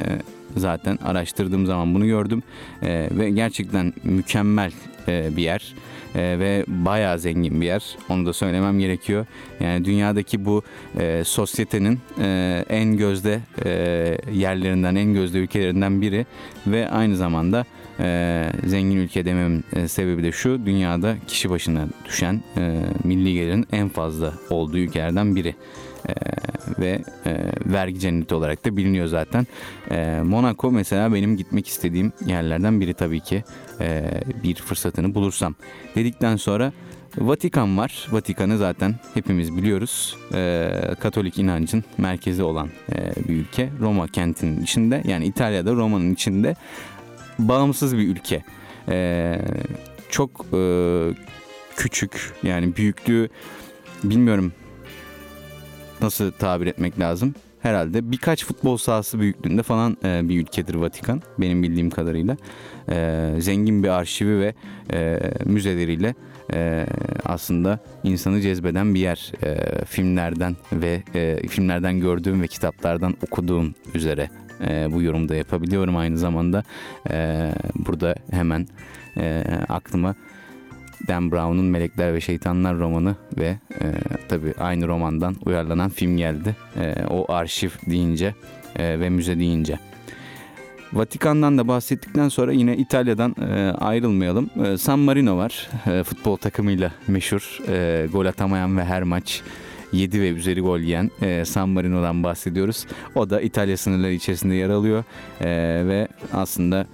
zaten 0.57 0.99
araştırdığım 1.05 1.65
zaman 1.65 1.93
bunu 1.93 2.05
gördüm 2.05 2.43
ee, 2.83 3.09
ve 3.11 3.29
gerçekten 3.29 3.93
mükemmel 4.03 4.71
e, 5.07 5.37
bir 5.37 5.43
yer 5.43 5.73
e, 6.15 6.39
ve 6.39 6.65
bayağı 6.67 7.19
zengin 7.19 7.61
bir 7.61 7.65
yer. 7.65 7.95
Onu 8.09 8.25
da 8.25 8.33
söylemem 8.33 8.79
gerekiyor. 8.79 9.25
Yani 9.59 9.85
dünyadaki 9.85 10.45
bu 10.45 10.63
e, 10.99 11.23
sosyetenin 11.23 11.99
e, 12.21 12.65
en 12.69 12.97
gözde 12.97 13.39
e, 13.65 13.71
yerlerinden, 14.33 14.95
en 14.95 15.13
gözde 15.13 15.37
ülkelerinden 15.37 16.01
biri 16.01 16.25
ve 16.67 16.89
aynı 16.89 17.17
zamanda 17.17 17.65
e, 17.99 18.49
zengin 18.65 18.97
ülke 18.97 19.25
dememin 19.25 19.63
e, 19.75 19.87
sebebi 19.87 20.23
de 20.23 20.31
şu 20.31 20.65
dünyada 20.65 21.15
kişi 21.27 21.49
başına 21.49 21.87
düşen 22.05 22.43
e, 22.57 22.81
milli 23.03 23.33
gelirin 23.33 23.67
en 23.71 23.89
fazla 23.89 24.33
olduğu 24.49 24.77
ülkelerden 24.77 25.35
biri. 25.35 25.55
E, 26.09 26.13
ve 26.79 27.01
e, 27.25 27.37
vergi 27.65 27.99
cenneti 27.99 28.35
olarak 28.35 28.65
da 28.65 28.77
biliniyor 28.77 29.07
zaten. 29.07 29.47
E, 29.91 30.21
Monaco 30.23 30.71
mesela 30.71 31.13
benim 31.13 31.37
gitmek 31.37 31.67
istediğim 31.67 32.13
yerlerden 32.25 32.81
biri 32.81 32.93
tabii 32.93 33.19
ki 33.19 33.43
e, 33.81 34.21
bir 34.43 34.55
fırsatını 34.55 35.15
bulursam. 35.15 35.55
Dedikten 35.95 36.35
sonra 36.35 36.71
Vatikan 37.17 37.77
var. 37.77 38.07
Vatikan'ı 38.11 38.57
zaten 38.57 38.95
hepimiz 39.13 39.57
biliyoruz. 39.57 40.17
E, 40.33 40.69
Katolik 40.99 41.39
inancın 41.39 41.83
merkezi 41.97 42.43
olan 42.43 42.69
e, 42.91 43.27
bir 43.27 43.35
ülke. 43.35 43.69
Roma 43.79 44.07
kentinin 44.07 44.63
içinde 44.63 45.03
yani 45.05 45.25
İtalya'da 45.25 45.73
Roma'nın 45.73 46.13
içinde 46.13 46.55
bağımsız 47.39 47.97
bir 47.97 48.07
ülke. 48.07 48.43
E, 48.89 49.39
çok 50.09 50.45
e, 50.53 50.59
küçük 51.75 52.33
yani 52.43 52.75
büyüklüğü 52.75 53.29
bilmiyorum 54.03 54.51
nasıl 56.01 56.31
tabir 56.31 56.67
etmek 56.67 56.99
lazım. 56.99 57.35
Herhalde 57.61 58.11
birkaç 58.11 58.45
futbol 58.45 58.77
sahası 58.77 59.19
büyüklüğünde 59.19 59.63
falan 59.63 59.97
e, 60.03 60.29
bir 60.29 60.41
ülkedir 60.41 60.75
Vatikan 60.75 61.21
benim 61.39 61.63
bildiğim 61.63 61.89
kadarıyla. 61.89 62.37
E, 62.89 63.33
zengin 63.39 63.83
bir 63.83 63.89
arşivi 63.89 64.39
ve 64.39 64.53
e, 64.93 65.19
müzeleriyle 65.45 66.15
e, 66.53 66.85
aslında 67.25 67.79
insanı 68.03 68.41
cezbeden 68.41 68.95
bir 68.95 68.99
yer. 68.99 69.31
E, 69.43 69.85
filmlerden 69.85 70.55
ve 70.73 71.03
e, 71.15 71.47
filmlerden 71.47 71.99
gördüğüm 71.99 72.41
ve 72.41 72.47
kitaplardan 72.47 73.15
okuduğum 73.21 73.75
üzere 73.93 74.29
e, 74.61 74.93
bu 74.93 75.01
yorumda 75.01 75.35
yapabiliyorum 75.35 75.97
aynı 75.97 76.17
zamanda. 76.17 76.63
E, 77.09 77.49
burada 77.75 78.15
hemen 78.31 78.67
e, 79.17 79.43
aklıma 79.69 80.15
Dan 81.07 81.31
Brown'un 81.31 81.65
Melekler 81.65 82.13
ve 82.13 82.21
Şeytanlar 82.21 82.77
romanı 82.77 83.15
ve 83.37 83.57
e, 83.81 83.85
tabii 84.29 84.53
aynı 84.59 84.87
romandan 84.87 85.35
uyarlanan 85.45 85.89
film 85.89 86.17
geldi. 86.17 86.55
E, 86.79 86.95
o 87.09 87.31
arşiv 87.33 87.69
deyince 87.89 88.35
e, 88.75 88.99
ve 88.99 89.09
müze 89.09 89.39
deyince. 89.39 89.79
Vatikan'dan 90.93 91.57
da 91.57 91.67
bahsettikten 91.67 92.29
sonra 92.29 92.51
yine 92.51 92.77
İtalya'dan 92.77 93.35
e, 93.41 93.71
ayrılmayalım. 93.71 94.49
E, 94.65 94.77
San 94.77 94.99
Marino 94.99 95.37
var. 95.37 95.69
E, 95.87 96.03
futbol 96.03 96.37
takımıyla 96.37 96.91
meşhur. 97.07 97.59
Gol 98.11 98.25
atamayan 98.25 98.77
ve 98.77 98.85
her 98.85 99.03
maç 99.03 99.41
7 99.93 100.21
ve 100.21 100.29
üzeri 100.29 100.61
gol 100.61 100.79
yiyen 100.79 101.11
e, 101.21 101.45
San 101.45 101.69
Marino'dan 101.69 102.23
bahsediyoruz. 102.23 102.85
O 103.15 103.29
da 103.29 103.41
İtalya 103.41 103.77
sınırları 103.77 104.13
içerisinde 104.13 104.55
yer 104.55 104.69
alıyor. 104.69 105.03
E, 105.41 105.47
ve 105.87 106.07
aslında 106.33 106.87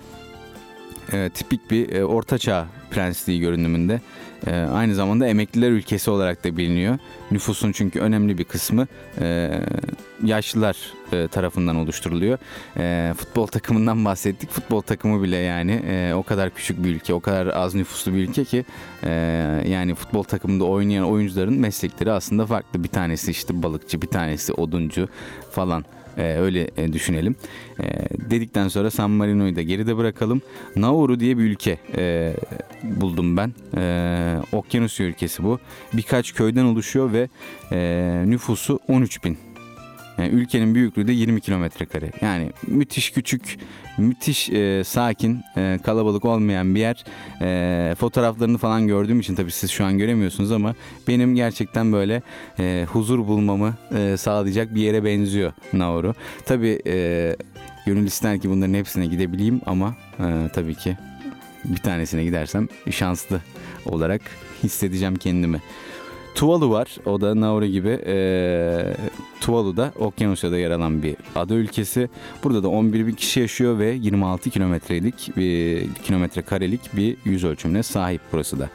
e, 1.14 1.30
tipik 1.30 1.72
bir 1.72 1.94
e, 1.94 2.06
ortaçağ 2.06 2.68
prensliği 2.92 3.40
görünümünde. 3.40 4.02
E, 4.48 4.52
aynı 4.56 4.96
zamanda 4.96 5.28
emekliler 5.28 5.72
ülkesi 5.72 6.12
olarak 6.12 6.44
da 6.44 6.58
biliniyor. 6.58 6.98
Nüfusun 7.32 7.72
çünkü 7.72 8.00
önemli 8.00 8.38
bir 8.38 8.44
kısmı 8.44 8.88
e, 9.22 9.52
yaşlılar 10.24 10.78
e, 11.14 11.28
tarafından 11.28 11.76
oluşturuluyor. 11.76 12.38
E, 12.78 13.14
futbol 13.14 13.48
takımından 13.48 14.06
bahsettik. 14.06 14.50
Futbol 14.50 14.82
takımı 14.82 15.24
bile 15.24 15.38
yani 15.38 15.72
e, 15.72 16.14
o 16.14 16.24
kadar 16.24 16.50
küçük 16.50 16.84
bir 16.84 16.96
ülke, 16.96 17.14
o 17.14 17.20
kadar 17.20 17.48
az 17.48 17.76
nüfuslu 17.76 18.14
bir 18.14 18.18
ülke 18.18 18.44
ki 18.44 18.66
e, 19.04 19.12
yani 19.68 19.96
futbol 19.96 20.24
takımında 20.24 20.64
oynayan 20.64 21.06
oyuncuların 21.06 21.60
meslekleri 21.60 22.12
aslında 22.12 22.46
farklı. 22.46 22.84
Bir 22.84 22.90
tanesi 22.90 23.32
işte 23.32 23.64
balıkçı, 23.64 24.02
bir 24.02 24.08
tanesi 24.08 24.54
oduncu 24.54 25.10
falan. 25.52 25.86
Ee, 26.18 26.38
öyle 26.40 26.70
e, 26.78 26.94
düşünelim. 26.94 27.36
Ee, 27.80 27.84
dedikten 28.30 28.68
sonra 28.68 28.92
San 28.92 29.12
Marino'yu 29.12 29.56
da 29.56 29.62
geride 29.62 29.98
bırakalım. 29.98 30.42
Nauru 30.76 31.20
diye 31.20 31.38
bir 31.38 31.44
ülke 31.44 31.78
e, 31.98 32.34
buldum 32.84 33.38
ben. 33.38 33.54
E, 33.78 34.38
Okyanusya 34.52 35.06
ülkesi 35.06 35.44
bu. 35.44 35.60
Birkaç 35.94 36.34
köyden 36.34 36.66
oluşuyor 36.66 37.14
ve 37.14 37.30
e, 37.72 38.24
nüfusu 38.26 38.80
13 38.88 39.24
bin 39.24 39.38
yani 40.18 40.30
ülkenin 40.30 40.76
büyüklüğü 40.76 41.08
de 41.08 41.12
20 41.12 41.42
kilometre 41.42 41.86
kare. 41.86 42.12
Yani 42.22 42.52
müthiş 42.68 43.12
küçük, 43.12 43.58
müthiş 43.98 44.50
e, 44.50 44.84
sakin, 44.84 45.42
e, 45.58 45.80
kalabalık 45.84 46.26
olmayan 46.26 46.76
bir 46.76 46.80
yer. 46.80 47.04
E, 47.42 47.96
fotoğraflarını 47.96 48.58
falan 48.58 48.88
gördüğüm 48.88 49.20
için 49.20 49.36
tabii 49.36 49.52
siz 49.52 49.72
şu 49.72 49.86
an 49.86 49.98
göremiyorsunuz 49.98 50.52
ama 50.52 50.76
benim 51.08 51.36
gerçekten 51.36 51.94
böyle 51.94 52.22
e, 52.60 52.86
huzur 52.92 53.20
bulmamı 53.20 53.74
e, 53.98 54.18
sağlayacak 54.18 54.76
bir 54.76 54.82
yere 54.82 55.04
benziyor 55.04 55.54
Nauru. 55.74 56.16
Tabii 56.46 56.80
e, 56.88 57.36
gönül 57.86 58.06
ister 58.08 58.40
ki 58.40 58.50
bunların 58.50 58.74
hepsine 58.74 59.06
gidebileyim 59.06 59.62
ama 59.66 59.96
e, 60.20 60.50
tabii 60.54 60.76
ki 60.76 60.98
bir 61.66 61.78
tanesine 61.78 62.24
gidersem 62.24 62.68
şanslı 62.92 63.42
olarak 63.86 64.22
hissedeceğim 64.64 65.16
kendimi. 65.16 65.62
Tuvalu 66.36 66.70
var. 66.70 66.88
O 67.06 67.22
da 67.22 67.42
Nauru 67.42 67.66
gibi. 67.66 68.00
E, 68.06 68.96
Tuvalu'da 69.42 69.92
Okyanusya'da 70.00 70.58
yer 70.58 70.72
alan 70.72 71.04
bir 71.04 71.16
ada 71.36 71.54
ülkesi. 71.54 72.10
Burada 72.44 72.64
da 72.64 72.68
11 72.68 73.08
bin 73.08 73.12
kişi 73.12 73.40
yaşıyor 73.40 73.80
ve 73.80 73.92
26 73.92 74.50
kilometrelik 74.50 75.32
bir 75.38 75.88
kilometre 75.94 76.42
karelik 76.42 76.98
bir 76.98 77.18
yüz 77.26 77.44
ölçümüne 77.44 77.84
sahip 77.84 78.22
burası 78.32 78.60
da. 78.60 78.70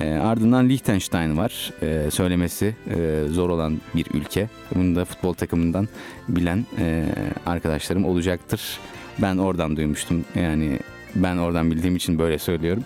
E, 0.00 0.14
ardından 0.14 0.68
Liechtenstein 0.68 1.36
var. 1.36 1.72
E, 1.82 2.10
söylemesi 2.10 2.76
e, 2.96 3.24
zor 3.30 3.50
olan 3.50 3.80
bir 3.94 4.06
ülke. 4.14 4.48
Bunu 4.74 4.96
da 4.96 5.04
futbol 5.04 5.32
takımından 5.32 5.88
bilen 6.28 6.66
e, 6.78 7.04
arkadaşlarım 7.46 8.04
olacaktır. 8.04 8.78
Ben 9.18 9.38
oradan 9.38 9.76
duymuştum. 9.76 10.24
Yani 10.34 10.78
ben 11.14 11.36
oradan 11.36 11.70
bildiğim 11.70 11.96
için 11.96 12.18
böyle 12.18 12.38
söylüyorum. 12.38 12.84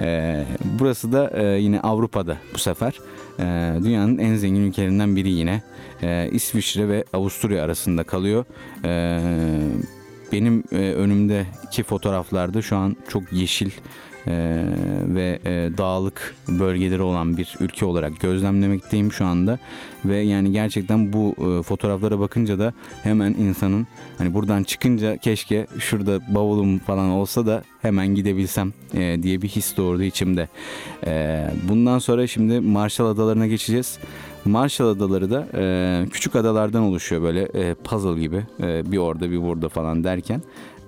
E, 0.00 0.44
burası 0.64 1.12
da 1.12 1.30
e, 1.34 1.60
yine 1.60 1.80
Avrupa'da 1.80 2.36
bu 2.54 2.58
sefer. 2.58 3.00
E, 3.38 3.44
dünyanın 3.84 4.18
en 4.18 4.34
zengin 4.34 4.68
ülkelerinden 4.68 5.16
biri 5.16 5.30
yine. 5.30 5.62
E, 6.02 6.28
İsviçre 6.32 6.88
ve 6.88 7.04
Avusturya 7.12 7.64
arasında 7.64 8.04
kalıyor. 8.04 8.44
Benim 10.32 10.64
e, 10.72 10.76
önümdeki 10.76 11.82
fotoğraflarda 11.82 12.62
şu 12.62 12.76
an 12.76 12.96
çok 13.08 13.32
yeşil 13.32 13.70
e, 14.26 14.64
ve 15.04 15.38
e, 15.44 15.78
dağlık 15.78 16.34
bölgeleri 16.48 17.02
olan 17.02 17.36
bir 17.36 17.56
ülke 17.60 17.84
olarak 17.84 18.20
gözlemlemekteyim 18.20 19.12
şu 19.12 19.24
anda 19.24 19.58
ve 20.04 20.16
yani 20.16 20.52
gerçekten 20.52 21.12
bu 21.12 21.34
e, 21.38 21.62
fotoğraflara 21.62 22.20
bakınca 22.20 22.58
da 22.58 22.72
hemen 23.02 23.34
insanın 23.38 23.86
hani 24.18 24.34
buradan 24.34 24.62
çıkınca 24.62 25.16
keşke 25.16 25.66
şurada 25.78 26.34
bavulum 26.34 26.78
falan 26.78 27.10
olsa 27.10 27.46
da 27.46 27.62
hemen 27.82 28.14
gidebilsem 28.14 28.72
e, 28.94 29.22
diye 29.22 29.42
bir 29.42 29.48
his 29.48 29.76
doğurdu 29.76 30.02
içimde. 30.02 30.48
E, 31.06 31.44
bundan 31.68 31.98
sonra 31.98 32.26
şimdi 32.26 32.60
Marshall 32.60 33.06
Adalarına 33.06 33.46
geçeceğiz. 33.46 33.98
Marshall 34.44 34.88
Adaları 34.88 35.30
da 35.30 35.46
e, 35.54 36.04
küçük 36.10 36.36
adalardan 36.36 36.82
oluşuyor 36.82 37.22
böyle 37.22 37.42
e, 37.42 37.74
puzzle 37.74 38.20
gibi 38.20 38.42
e, 38.62 38.92
bir 38.92 38.98
orada 38.98 39.30
bir 39.30 39.42
burada 39.42 39.68
falan 39.68 40.04
derken. 40.04 40.42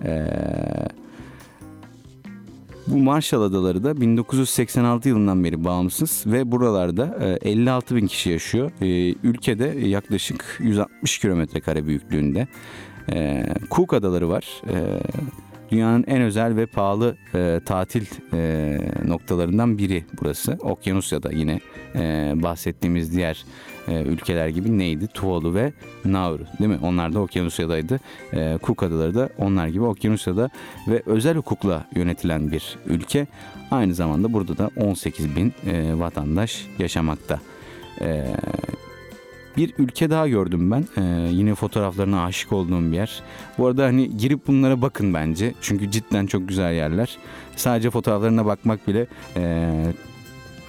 E, 0.04 0.26
bu 2.86 2.98
Marshall 2.98 3.42
Adaları 3.42 3.84
da 3.84 4.00
1986 4.00 5.08
yılından 5.08 5.44
beri 5.44 5.64
bağımsız 5.64 6.24
ve 6.26 6.52
buralarda 6.52 7.36
56 7.42 7.94
e, 7.94 7.96
bin 7.96 8.06
kişi 8.06 8.30
yaşıyor. 8.30 8.70
E, 8.80 9.14
ülkede 9.22 9.66
yaklaşık 9.66 10.58
160 10.60 11.18
kilometre 11.18 11.60
kare 11.60 11.86
büyüklüğünde. 11.86 12.48
E, 13.12 13.46
Cook 13.70 13.94
Adaları 13.94 14.28
var. 14.28 14.62
Dünyanın 15.70 16.04
en 16.06 16.22
özel 16.22 16.56
ve 16.56 16.66
pahalı 16.66 17.16
tatil 17.66 18.06
noktalarından 19.04 19.78
biri 19.78 20.04
burası. 20.20 20.58
Okyanusya'da 20.60 21.32
yine 21.32 21.60
bahsettiğimiz 22.42 23.16
diğer 23.16 23.44
e, 23.88 24.02
ülkeler 24.02 24.48
gibi 24.48 24.78
neydi? 24.78 25.06
Tuvalu 25.06 25.54
ve 25.54 25.72
Nauru 26.04 26.42
değil 26.58 26.70
mi? 26.70 26.78
Onlar 26.82 27.14
da 27.14 27.20
Okyanusya'daydı. 27.20 28.00
E, 28.34 28.58
Cook 28.62 28.82
Adaları 28.82 29.14
da 29.14 29.28
onlar 29.38 29.66
gibi 29.66 29.84
Okyanusya'da 29.84 30.50
ve 30.88 31.02
özel 31.06 31.36
hukukla 31.36 31.84
yönetilen 31.94 32.52
bir 32.52 32.78
ülke. 32.86 33.26
Aynı 33.70 33.94
zamanda 33.94 34.32
burada 34.32 34.58
da 34.58 34.70
18 34.76 35.36
bin 35.36 35.54
e, 35.66 35.98
vatandaş 35.98 36.66
yaşamakta. 36.78 37.40
E, 38.00 38.26
bir 39.56 39.74
ülke 39.78 40.10
daha 40.10 40.28
gördüm 40.28 40.70
ben. 40.70 40.84
Ee, 40.96 41.28
yine 41.30 41.54
fotoğraflarına 41.54 42.24
aşık 42.24 42.52
olduğum 42.52 42.92
bir 42.92 42.96
yer. 42.96 43.22
Bu 43.58 43.66
arada 43.66 43.84
hani 43.84 44.16
girip 44.16 44.46
bunlara 44.46 44.82
bakın 44.82 45.14
bence. 45.14 45.54
Çünkü 45.60 45.90
cidden 45.90 46.26
çok 46.26 46.48
güzel 46.48 46.74
yerler. 46.74 47.18
Sadece 47.56 47.90
fotoğraflarına 47.90 48.46
bakmak 48.46 48.88
bile 48.88 49.06
e, 49.36 49.70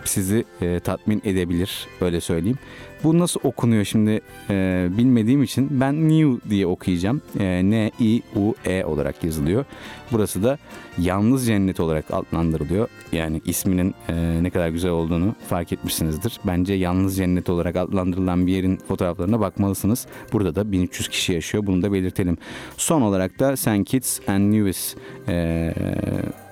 sizi 0.03 0.45
e, 0.61 0.79
tatmin 0.79 1.21
edebilir. 1.25 1.87
Öyle 2.01 2.21
söyleyeyim. 2.21 2.57
Bu 3.03 3.19
nasıl 3.19 3.39
okunuyor 3.43 3.85
şimdi 3.85 4.21
e, 4.49 4.87
bilmediğim 4.97 5.43
için 5.43 5.67
ben 5.71 6.09
New 6.09 6.49
diye 6.49 6.67
okuyacağım. 6.67 7.21
E, 7.39 7.43
N-I-U-E 7.69 8.85
olarak 8.85 9.23
yazılıyor. 9.23 9.65
Burası 10.11 10.43
da 10.43 10.57
Yalnız 10.97 11.45
Cennet 11.45 11.79
olarak 11.79 12.05
adlandırılıyor. 12.11 12.87
Yani 13.11 13.41
isminin 13.45 13.95
e, 14.09 14.43
ne 14.43 14.49
kadar 14.49 14.69
güzel 14.69 14.91
olduğunu 14.91 15.35
fark 15.49 15.73
etmişsinizdir. 15.73 16.39
Bence 16.47 16.73
Yalnız 16.73 17.17
Cennet 17.17 17.49
olarak 17.49 17.75
adlandırılan 17.75 18.47
bir 18.47 18.51
yerin 18.51 18.77
fotoğraflarına 18.87 19.39
bakmalısınız. 19.39 20.07
Burada 20.33 20.55
da 20.55 20.71
1300 20.71 21.09
kişi 21.09 21.33
yaşıyor. 21.33 21.67
Bunu 21.67 21.81
da 21.81 21.93
belirtelim. 21.93 22.37
Son 22.77 23.01
olarak 23.01 23.39
da 23.39 23.57
St. 23.57 23.83
Kitts 23.85 24.19
and 24.27 24.53
Nevis 24.53 24.95
e, 25.27 25.73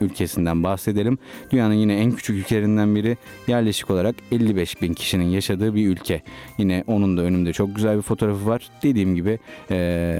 ülkesinden 0.02 0.64
bahsedelim. 0.64 1.18
Dünyanın 1.52 1.74
yine 1.74 1.96
en 1.96 2.12
küçük 2.12 2.36
ülkelerinden 2.36 2.96
biri 2.96 3.18
yerleşik 3.48 3.90
olarak 3.90 4.16
55 4.32 4.82
bin 4.82 4.94
kişinin 4.94 5.26
yaşadığı 5.26 5.76
bir 5.76 5.88
ülke. 5.88 6.22
Yine 6.58 6.84
onun 6.88 7.18
da 7.18 7.22
önümde 7.22 7.54
çok 7.54 7.76
güzel 7.76 7.98
bir 7.98 8.02
fotoğrafı 8.02 8.46
var. 8.46 8.70
Dediğim 8.84 9.16
gibi 9.16 9.40
e, 9.72 10.18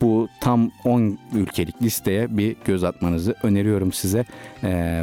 bu 0.00 0.28
tam 0.40 0.70
10 0.84 1.18
ülkelik 1.34 1.82
listeye 1.82 2.36
bir 2.36 2.56
göz 2.64 2.84
atmanızı 2.84 3.34
öneriyorum 3.42 3.92
size. 3.92 4.24
E, 4.64 5.02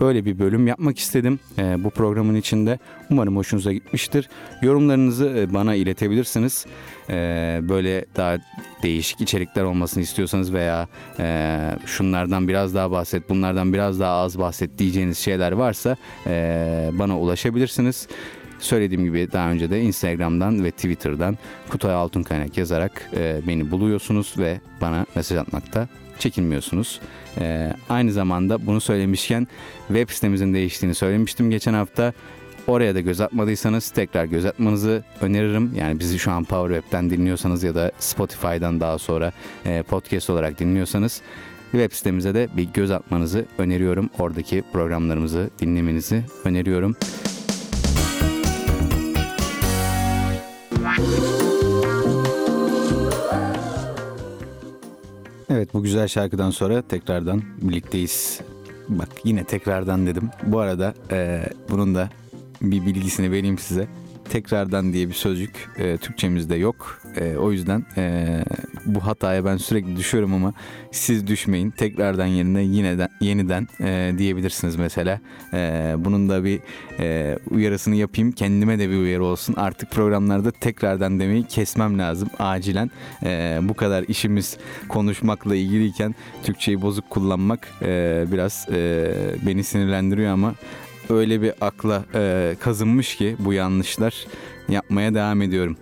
böyle 0.00 0.24
bir 0.24 0.38
bölüm 0.38 0.66
yapmak 0.66 0.98
istedim 0.98 1.40
e, 1.58 1.84
bu 1.84 1.90
programın 1.90 2.34
içinde. 2.34 2.78
Umarım 3.10 3.36
hoşunuza 3.36 3.72
gitmiştir. 3.72 4.28
Yorumlarınızı 4.62 5.28
e, 5.38 5.54
bana 5.54 5.74
iletebilirsiniz. 5.74 6.66
E, 7.10 7.14
böyle 7.62 8.04
daha 8.16 8.36
değişik 8.82 9.20
içerikler 9.20 9.62
olmasını 9.62 10.02
istiyorsanız 10.02 10.52
veya 10.52 10.88
e, 11.18 11.58
şunlardan 11.86 12.48
biraz 12.48 12.74
daha 12.74 12.90
bahset, 12.90 13.28
bunlardan 13.28 13.72
biraz 13.72 14.00
daha 14.00 14.12
az 14.12 14.38
bahset 14.38 14.78
diyeceğiniz 14.78 15.18
şeyler 15.18 15.52
varsa 15.52 15.96
e, 16.26 16.90
bana 16.92 17.18
ulaşabilirsiniz. 17.18 18.08
Söylediğim 18.58 19.04
gibi 19.04 19.28
daha 19.32 19.50
önce 19.50 19.70
de 19.70 19.80
Instagram'dan 19.80 20.64
ve 20.64 20.70
Twitter'dan 20.70 21.38
Kutay 21.68 21.94
Altın 21.94 22.22
Kaynak 22.22 22.58
yazarak 22.58 23.10
e, 23.16 23.40
beni 23.46 23.70
buluyorsunuz 23.70 24.34
ve 24.38 24.60
bana 24.80 25.06
mesaj 25.16 25.38
atmakta 25.38 25.88
çekinmiyorsunuz. 26.18 27.00
E, 27.38 27.72
aynı 27.88 28.12
zamanda 28.12 28.66
bunu 28.66 28.80
söylemişken 28.80 29.46
web 29.88 30.10
sitemizin 30.10 30.54
değiştiğini 30.54 30.94
söylemiştim 30.94 31.50
geçen 31.50 31.74
hafta. 31.74 32.12
Oraya 32.66 32.94
da 32.94 33.00
göz 33.00 33.20
atmadıysanız 33.20 33.90
tekrar 33.90 34.24
göz 34.24 34.44
atmanızı 34.44 35.04
öneririm. 35.20 35.74
Yani 35.74 36.00
bizi 36.00 36.18
şu 36.18 36.32
an 36.32 36.44
Power 36.44 36.74
Web'ten 36.74 37.10
dinliyorsanız 37.10 37.62
ya 37.62 37.74
da 37.74 37.92
Spotify'dan 37.98 38.80
daha 38.80 38.98
sonra 38.98 39.32
e, 39.64 39.82
podcast 39.82 40.30
olarak 40.30 40.58
dinliyorsanız 40.58 41.22
web 41.72 41.92
sitemize 41.92 42.34
de 42.34 42.48
bir 42.56 42.68
göz 42.74 42.90
atmanızı 42.90 43.44
öneriyorum. 43.58 44.10
Oradaki 44.18 44.62
programlarımızı 44.72 45.50
dinlemenizi 45.60 46.24
öneriyorum. 46.44 46.96
Evet 55.50 55.74
bu 55.74 55.82
güzel 55.82 56.08
şarkıdan 56.08 56.50
sonra 56.50 56.82
tekrardan 56.82 57.42
birlikteyiz. 57.62 58.40
Bak 58.88 59.08
yine 59.24 59.44
tekrardan 59.44 60.06
dedim. 60.06 60.30
Bu 60.42 60.58
arada 60.58 60.94
e, 61.10 61.46
bunun 61.70 61.94
da 61.94 62.10
bir 62.62 62.86
bilgisini 62.86 63.30
vereyim 63.30 63.58
size. 63.58 63.88
Tekrardan 64.30 64.92
diye 64.92 65.08
bir 65.08 65.14
sözcük 65.14 65.68
e, 65.78 65.96
Türkçemizde 65.96 66.56
yok. 66.56 67.00
E, 67.16 67.36
o 67.36 67.52
yüzden 67.52 67.84
e, 67.96 68.26
bu 68.86 69.06
hataya 69.06 69.44
ben 69.44 69.56
sürekli 69.56 69.96
düşüyorum 69.96 70.34
ama 70.34 70.52
siz 70.90 71.26
düşmeyin. 71.26 71.70
Tekrardan 71.70 72.26
yerine 72.26 72.62
yineden, 72.62 73.08
yeniden 73.20 73.68
e, 73.80 74.12
diyebilirsiniz 74.18 74.76
mesela. 74.76 75.20
E, 75.52 75.94
bunun 75.98 76.28
da 76.28 76.44
bir 76.44 76.60
e, 76.98 77.38
uyarısını 77.50 77.94
yapayım. 77.94 78.32
Kendime 78.32 78.78
de 78.78 78.90
bir 78.90 78.96
uyarı 78.96 79.24
olsun. 79.24 79.54
Artık 79.56 79.90
programlarda 79.90 80.50
tekrardan 80.50 81.20
demeyi 81.20 81.44
kesmem 81.44 81.98
lazım 81.98 82.28
acilen. 82.38 82.90
E, 83.24 83.58
bu 83.62 83.74
kadar 83.74 84.04
işimiz 84.08 84.56
konuşmakla 84.88 85.56
ilgiliyken 85.56 86.14
Türkçeyi 86.42 86.82
bozuk 86.82 87.10
kullanmak 87.10 87.68
e, 87.82 88.24
biraz 88.32 88.66
e, 88.72 89.12
beni 89.46 89.64
sinirlendiriyor 89.64 90.32
ama 90.32 90.54
öyle 91.10 91.42
bir 91.42 91.52
akla 91.60 92.04
e, 92.14 92.56
kazınmış 92.60 93.16
ki 93.16 93.36
bu 93.38 93.52
yanlışlar 93.52 94.26
yapmaya 94.68 95.14
devam 95.14 95.42
ediyorum. 95.42 95.76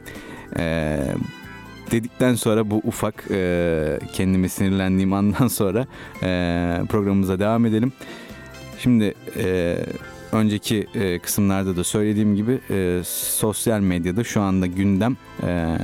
E, 0.59 0.99
dedikten 1.91 2.35
sonra 2.35 2.71
bu 2.71 2.81
ufak 2.85 3.25
e, 3.31 3.99
kendimi 4.13 4.49
sinirlendiğim 4.49 5.13
andan 5.13 5.49
sonra 5.49 5.87
e, 6.23 6.81
programımıza 6.89 7.39
devam 7.39 7.67
edelim. 7.67 7.93
Şimdi 8.79 9.15
e, 9.37 9.77
önceki 10.33 10.87
e, 10.95 11.19
kısımlarda 11.19 11.77
da 11.77 11.85
söylediğim 11.85 12.37
gibi 12.37 12.59
e, 12.71 13.01
sosyal 13.05 13.81
medyada 13.81 14.25
şu 14.25 14.41
anda 14.41 14.67
gündem 14.67 15.17
e, 15.47 15.77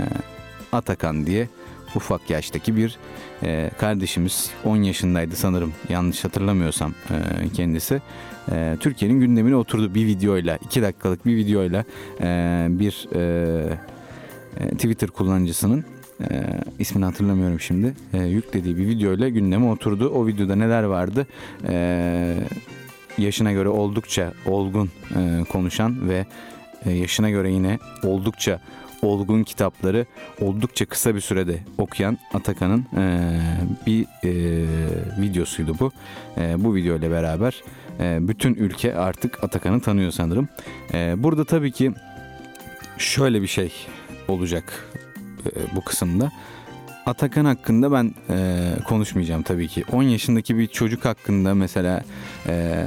Atakan 0.72 1.26
diye 1.26 1.48
ufak 1.94 2.31
yaştaki 2.31 2.76
bir 2.76 2.98
e, 3.42 3.70
kardeşimiz 3.79 4.50
10 4.64 4.76
yaşındaydı 4.76 5.37
sanırım 5.37 5.72
yanlış 5.88 6.24
hatırlamıyorsam 6.24 6.94
e, 7.11 7.48
kendisi 7.48 8.03
e, 8.53 8.76
Türkiye'nin 8.81 9.20
gündemine 9.20 9.57
oturdu 9.57 9.94
bir 9.94 10.07
videoyla 10.07 10.57
2 10.57 10.83
dakikalık 10.83 11.26
bir 11.26 11.37
videoyla 11.37 11.85
e, 12.20 12.66
bir 12.70 13.09
e, 13.14 13.79
e, 14.61 14.68
Twitter 14.68 15.09
kullanıcısının 15.09 15.85
e, 16.20 16.61
ismini 16.79 17.05
hatırlamıyorum 17.05 17.61
şimdi 17.61 17.94
e, 18.12 18.22
yüklediği 18.22 18.76
bir 18.76 18.87
videoyla 18.87 19.29
gündeme 19.29 19.66
oturdu 19.66 20.09
o 20.09 20.26
videoda 20.26 20.57
neler 20.57 20.83
vardı 20.83 21.26
e, 21.68 22.37
yaşına 23.18 23.53
göre 23.53 23.68
oldukça 23.68 24.33
olgun 24.46 24.90
e, 25.16 25.44
konuşan 25.44 26.09
ve 26.09 26.26
e, 26.87 26.90
yaşına 26.90 27.31
göre 27.31 27.53
yine 27.53 27.79
oldukça 28.05 28.61
olgun 29.03 29.42
kitapları 29.42 30.07
oldukça 30.40 30.87
kısa 30.87 31.14
bir 31.14 31.20
sürede 31.20 31.59
okuyan 31.79 32.18
Atakan'ın 32.35 32.87
e, 32.96 33.40
bir 33.87 34.07
e, 34.24 34.33
videosuydu 35.20 35.76
bu. 35.81 35.92
E, 36.38 36.64
bu 36.64 36.74
video 36.74 36.96
ile 36.96 37.11
beraber 37.11 37.62
bütün 37.98 38.55
ülke 38.55 38.94
artık 38.94 39.44
Atakan'ı 39.44 39.81
tanıyor 39.81 40.11
sanırım. 40.11 40.48
E, 40.94 41.22
burada 41.22 41.44
tabii 41.44 41.72
ki 41.72 41.92
şöyle 42.98 43.42
bir 43.42 43.46
şey 43.46 43.72
olacak 44.29 44.88
e, 45.46 45.76
bu 45.76 45.85
kısımda. 45.85 46.33
Atakan 47.07 47.44
hakkında 47.44 47.92
ben 47.92 48.14
e, 48.31 48.68
konuşmayacağım 48.85 49.42
tabii 49.42 49.68
ki. 49.68 49.85
10 49.92 50.03
yaşındaki 50.03 50.59
bir 50.59 50.66
çocuk 50.66 51.05
hakkında 51.05 51.55
mesela 51.55 52.03
e, 52.46 52.85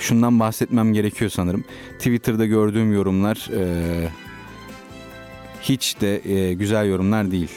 şundan 0.00 0.40
bahsetmem 0.40 0.92
gerekiyor 0.92 1.30
sanırım. 1.30 1.64
Twitter'da 1.98 2.46
gördüğüm 2.46 2.92
yorumlar 2.92 3.48
e, 3.56 4.08
hiç 5.62 6.00
de 6.00 6.32
e, 6.32 6.54
güzel 6.54 6.86
yorumlar 6.88 7.30
değil. 7.30 7.50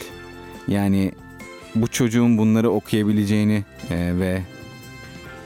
Yani 0.67 1.11
bu 1.75 1.87
çocuğun 1.87 2.37
bunları 2.37 2.69
okuyabileceğini 2.69 3.63
e, 3.89 4.19
ve 4.19 4.41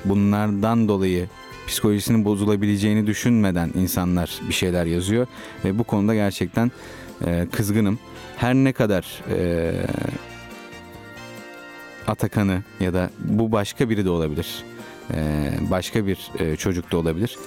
bunlardan 0.06 0.88
dolayı 0.88 1.28
psikolojisinin 1.67 2.26
bozulabileceğini 2.26 3.08
düşünmeden 3.08 3.71
insanlar 3.76 4.39
bir 4.49 4.54
şeyler 4.54 4.86
yazıyor 4.86 5.28
ve 5.65 5.80
bu 5.80 5.84
konuda 5.84 6.15
gerçekten 6.15 6.71
e, 7.26 7.47
kızgınım. 7.52 7.99
Her 8.38 8.54
ne 8.54 8.73
kadar 8.73 9.23
e, 9.30 9.71
Atakan'ı 12.08 12.63
ya 12.80 12.93
da 12.93 13.10
bu 13.19 13.52
başka 13.52 13.89
biri 13.89 14.06
de 14.06 14.10
olabilir. 14.10 14.63
E, 15.13 15.49
başka 15.71 16.08
bir 16.08 16.32
e, 16.39 16.56
çocuk 16.56 16.91
da 16.91 16.97
olabilir. 16.97 17.38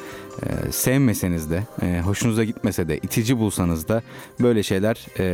E, 0.43 0.73
sevmeseniz 0.73 1.51
de, 1.51 1.63
e, 1.83 2.01
hoşunuza 2.01 2.45
gitmese 2.45 2.89
de, 2.89 2.99
itici 2.99 3.39
bulsanız 3.39 3.89
da 3.89 4.03
böyle 4.41 4.63
şeyler 4.63 4.97
e, 5.19 5.25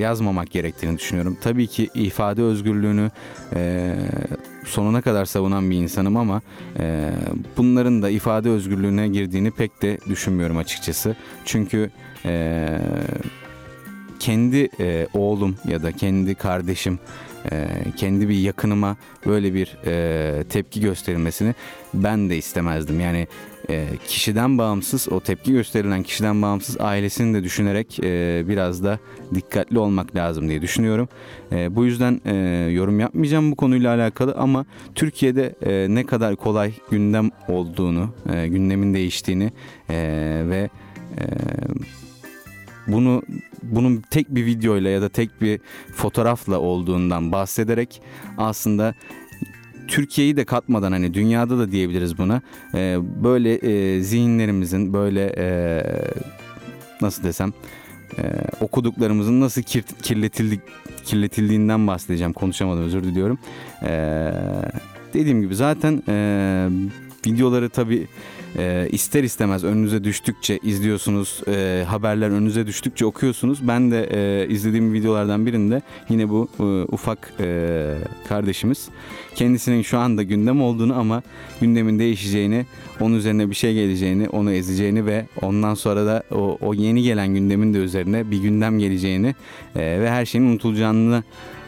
yazmamak 0.00 0.50
gerektiğini 0.50 0.98
düşünüyorum. 0.98 1.38
Tabii 1.40 1.66
ki 1.66 1.88
ifade 1.94 2.42
özgürlüğünü 2.42 3.10
e, 3.54 3.94
sonuna 4.64 5.02
kadar 5.02 5.24
savunan 5.24 5.70
bir 5.70 5.76
insanım 5.76 6.16
ama 6.16 6.42
e, 6.78 7.10
bunların 7.56 8.02
da 8.02 8.10
ifade 8.10 8.50
özgürlüğüne 8.50 9.08
girdiğini 9.08 9.50
pek 9.50 9.82
de 9.82 9.98
düşünmüyorum 10.08 10.56
açıkçası. 10.56 11.16
Çünkü 11.44 11.90
e, 12.24 12.78
kendi 14.20 14.68
e, 14.80 15.06
oğlum 15.14 15.56
ya 15.64 15.82
da 15.82 15.92
kendi 15.92 16.34
kardeşim 16.34 16.98
e, 17.52 17.68
kendi 17.96 18.28
bir 18.28 18.38
yakınıma 18.38 18.96
böyle 19.26 19.54
bir 19.54 19.76
e, 19.86 20.44
tepki 20.44 20.80
gösterilmesini 20.80 21.54
ben 21.94 22.30
de 22.30 22.36
istemezdim. 22.36 23.00
Yani 23.00 23.26
e, 23.68 23.86
kişiden 24.06 24.58
bağımsız 24.58 25.08
o 25.12 25.20
tepki 25.20 25.52
gösterilen 25.52 26.02
kişiden 26.02 26.42
bağımsız 26.42 26.80
ailesini 26.80 27.34
de 27.34 27.44
düşünerek 27.44 28.00
e, 28.04 28.44
biraz 28.48 28.84
da 28.84 28.98
dikkatli 29.34 29.78
olmak 29.78 30.16
lazım 30.16 30.48
diye 30.48 30.62
düşünüyorum. 30.62 31.08
E, 31.52 31.76
bu 31.76 31.84
yüzden 31.84 32.20
e, 32.24 32.34
yorum 32.72 33.00
yapmayacağım 33.00 33.52
bu 33.52 33.56
konuyla 33.56 33.94
alakalı 33.94 34.34
ama 34.38 34.64
Türkiye'de 34.94 35.54
e, 35.62 35.94
ne 35.94 36.06
kadar 36.06 36.36
kolay 36.36 36.72
gündem 36.90 37.30
olduğunu, 37.48 38.14
e, 38.34 38.48
gündemin 38.48 38.94
değiştiğini 38.94 39.52
e, 39.90 39.96
ve 40.48 40.70
e, 41.18 41.24
bunu 42.86 43.22
bunun 43.62 44.02
tek 44.10 44.34
bir 44.34 44.46
videoyla 44.46 44.90
ya 44.90 45.02
da 45.02 45.08
tek 45.08 45.40
bir 45.40 45.60
fotoğrafla 45.94 46.58
olduğundan 46.58 47.32
bahsederek 47.32 48.02
aslında 48.38 48.94
Türkiye'yi 49.88 50.36
de 50.36 50.44
katmadan 50.44 50.92
hani 50.92 51.14
dünyada 51.14 51.58
da 51.58 51.72
diyebiliriz 51.72 52.18
buna 52.18 52.42
e, 52.74 52.98
böyle 53.24 53.54
e, 53.54 54.00
zihinlerimizin 54.00 54.92
böyle 54.92 55.34
e, 55.38 55.82
nasıl 57.00 57.22
desem 57.22 57.52
e, 58.18 58.22
okuduklarımızın 58.60 59.40
nasıl 59.40 59.62
kir, 59.62 59.82
kirletildik 60.02 60.60
kirletildiğinden 61.04 61.86
bahsedeceğim. 61.86 62.32
Konuşamadım 62.32 62.84
özür 62.84 63.04
diliyorum. 63.04 63.38
E, 63.82 64.32
dediğim 65.14 65.42
gibi 65.42 65.54
zaten 65.54 66.02
e, 66.08 66.68
videoları 67.26 67.68
tabii 67.68 68.08
e, 68.58 68.88
ister 68.92 69.22
istemez 69.22 69.64
önünüze 69.64 70.04
düştükçe 70.04 70.58
izliyorsunuz, 70.62 71.40
e, 71.48 71.84
haberler 71.88 72.30
önünüze 72.30 72.66
düştükçe 72.66 73.06
okuyorsunuz. 73.06 73.68
Ben 73.68 73.90
de 73.90 74.08
e, 74.12 74.48
izlediğim 74.48 74.92
videolardan 74.92 75.46
birinde 75.46 75.82
yine 76.08 76.28
bu 76.28 76.48
e, 76.60 76.62
ufak 76.94 77.32
e, 77.40 77.94
kardeşimiz 78.28 78.88
kendisinin 79.34 79.82
şu 79.82 79.98
anda 79.98 80.22
gündem 80.22 80.62
olduğunu 80.62 80.98
ama 80.98 81.22
gündemin 81.60 81.98
değişeceğini, 81.98 82.66
onun 83.00 83.14
üzerine 83.14 83.50
bir 83.50 83.54
şey 83.54 83.74
geleceğini, 83.74 84.28
onu 84.28 84.52
ezeceğini 84.52 85.06
ve 85.06 85.26
ondan 85.42 85.74
sonra 85.74 86.06
da 86.06 86.22
o, 86.30 86.58
o 86.60 86.74
yeni 86.74 87.02
gelen 87.02 87.34
gündemin 87.34 87.74
de 87.74 87.78
üzerine 87.78 88.30
bir 88.30 88.42
gündem 88.42 88.78
geleceğini 88.78 89.34
e, 89.76 89.80
ve 89.80 90.10
her 90.10 90.26
şeyin 90.26 90.44
unutulacağını 90.44 91.22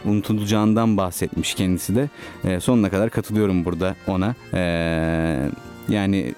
unutulacağından 0.05 0.97
bahsetmiş 0.97 1.53
kendisi 1.53 1.95
de. 1.95 2.09
E, 2.43 2.59
sonuna 2.59 2.89
kadar 2.89 3.09
katılıyorum 3.09 3.65
burada 3.65 3.95
ona. 4.07 4.35
E, 4.53 4.61
yani 5.89 6.33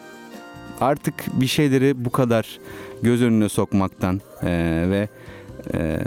artık 0.81 1.13
bir 1.41 1.47
şeyleri 1.47 2.05
bu 2.05 2.09
kadar 2.09 2.59
göz 3.01 3.21
önüne 3.21 3.49
sokmaktan 3.49 4.21
e, 4.43 4.83
ve 4.89 5.07
e, 5.73 5.99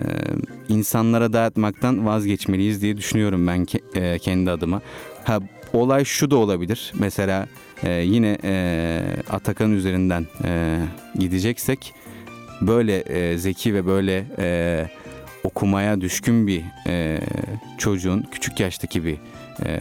insanlara 0.69 1.33
dağıtmaktan 1.33 2.07
vazgeçmeliyiz 2.07 2.83
diye 2.83 2.97
düşünüyorum 2.97 3.47
ben 3.47 3.65
ke, 3.65 3.81
e, 3.95 4.19
kendi 4.19 4.51
adıma. 4.51 4.83
Ha 5.25 5.39
olay 5.73 6.05
şu 6.05 6.31
da 6.31 6.37
olabilir. 6.37 6.93
Mesela 6.99 7.49
e, 7.83 7.93
yine 7.93 8.39
e, 8.45 9.03
Atakan 9.31 9.73
üzerinden 9.73 10.27
e, 10.45 10.79
gideceksek 11.19 11.95
böyle 12.61 12.99
e, 12.99 13.39
zeki 13.39 13.75
ve 13.75 13.87
böyle 13.87 14.25
e, 14.39 14.87
okumaya 15.45 16.01
düşkün 16.01 16.47
bir 16.47 16.63
e, 16.87 17.21
çocuğun 17.79 18.27
küçük 18.31 18.61
yaştaki 18.61 19.05
bir 19.05 19.17
e, 19.67 19.81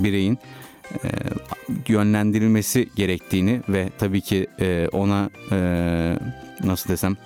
bireyin 0.00 0.38
e, 1.04 1.08
yönlendirilmesi 1.88 2.88
gerektiğini 2.96 3.60
ve 3.68 3.88
tabii 3.98 4.20
ki 4.20 4.46
e, 4.60 4.88
ona 4.92 5.30
e, 5.52 5.58
nasıl 6.64 6.88
desem 6.88 7.16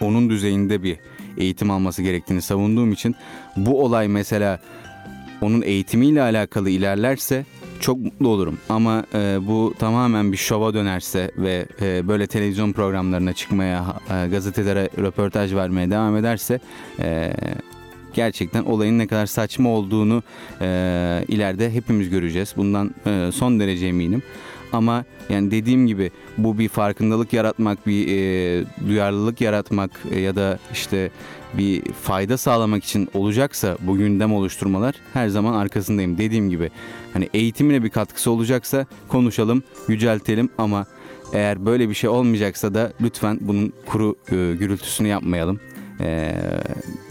onun 0.00 0.30
düzeyinde 0.30 0.82
bir 0.82 0.96
eğitim 1.36 1.70
alması 1.70 2.02
gerektiğini 2.02 2.42
savunduğum 2.42 2.92
için 2.92 3.14
bu 3.56 3.84
olay 3.84 4.08
mesela 4.08 4.60
onun 5.40 5.62
eğitimiyle 5.62 6.22
alakalı 6.22 6.70
ilerlerse 6.70 7.44
çok 7.80 7.98
mutlu 7.98 8.28
olurum. 8.28 8.58
Ama 8.68 9.04
e, 9.14 9.38
bu 9.40 9.74
tamamen 9.78 10.32
bir 10.32 10.36
şova 10.36 10.74
dönerse 10.74 11.30
ve 11.36 11.66
e, 11.80 12.08
böyle 12.08 12.26
televizyon 12.26 12.72
programlarına 12.72 13.32
çıkmaya, 13.32 13.84
e, 14.10 14.28
gazetelere 14.28 14.88
röportaj 14.98 15.54
vermeye 15.54 15.90
devam 15.90 16.16
ederse 16.16 16.60
e, 17.00 17.32
gerçekten 18.16 18.64
olayın 18.64 18.98
ne 18.98 19.06
kadar 19.06 19.26
saçma 19.26 19.68
olduğunu 19.68 20.22
e, 20.60 20.66
ileride 21.28 21.70
hepimiz 21.70 22.10
göreceğiz. 22.10 22.54
Bundan 22.56 22.94
e, 23.06 23.30
son 23.32 23.60
derece 23.60 23.86
eminim. 23.86 24.22
Ama 24.72 25.04
yani 25.28 25.50
dediğim 25.50 25.86
gibi 25.86 26.10
bu 26.38 26.58
bir 26.58 26.68
farkındalık 26.68 27.32
yaratmak, 27.32 27.86
bir 27.86 28.08
e, 28.08 28.64
duyarlılık 28.88 29.40
yaratmak 29.40 29.90
e, 30.10 30.20
ya 30.20 30.36
da 30.36 30.58
işte 30.72 31.10
bir 31.54 31.82
fayda 31.92 32.36
sağlamak 32.36 32.84
için 32.84 33.08
olacaksa 33.14 33.76
bu 33.80 33.96
gündem 33.96 34.34
oluşturmalar 34.34 34.94
her 35.12 35.28
zaman 35.28 35.52
arkasındayım. 35.52 36.18
Dediğim 36.18 36.50
gibi 36.50 36.70
hani 37.12 37.28
eğitimine 37.34 37.82
bir 37.82 37.90
katkısı 37.90 38.30
olacaksa 38.30 38.86
konuşalım, 39.08 39.62
yüceltelim 39.88 40.48
ama 40.58 40.86
eğer 41.32 41.66
böyle 41.66 41.88
bir 41.88 41.94
şey 41.94 42.10
olmayacaksa 42.10 42.74
da 42.74 42.92
lütfen 43.00 43.38
bunun 43.40 43.72
kuru 43.86 44.16
e, 44.28 44.34
gürültüsünü 44.34 45.08
yapmayalım. 45.08 45.60
E, 46.00 46.34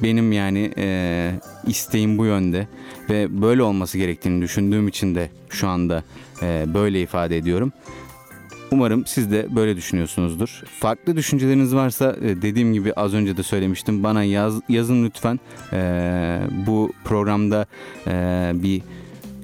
benim 0.03 0.31
yani 0.31 0.71
e, 0.77 1.31
isteğim 1.67 2.17
bu 2.17 2.25
yönde 2.25 2.67
ve 3.09 3.41
böyle 3.41 3.63
olması 3.63 3.97
gerektiğini 3.97 4.41
düşündüğüm 4.41 4.87
için 4.87 5.15
de 5.15 5.29
şu 5.49 5.67
anda 5.67 6.03
e, 6.41 6.65
böyle 6.73 7.01
ifade 7.01 7.37
ediyorum. 7.37 7.71
Umarım 8.71 9.05
siz 9.05 9.31
de 9.31 9.55
böyle 9.55 9.75
düşünüyorsunuzdur. 9.75 10.61
Farklı 10.79 11.15
düşünceleriniz 11.15 11.75
varsa 11.75 12.15
e, 12.21 12.41
dediğim 12.41 12.73
gibi 12.73 12.93
az 12.93 13.13
önce 13.13 13.37
de 13.37 13.43
söylemiştim. 13.43 14.03
Bana 14.03 14.23
yaz, 14.23 14.61
yazın 14.69 15.05
lütfen. 15.05 15.39
E, 15.73 16.39
bu 16.67 16.93
programda 17.03 17.65
e, 18.07 18.51
bir 18.53 18.81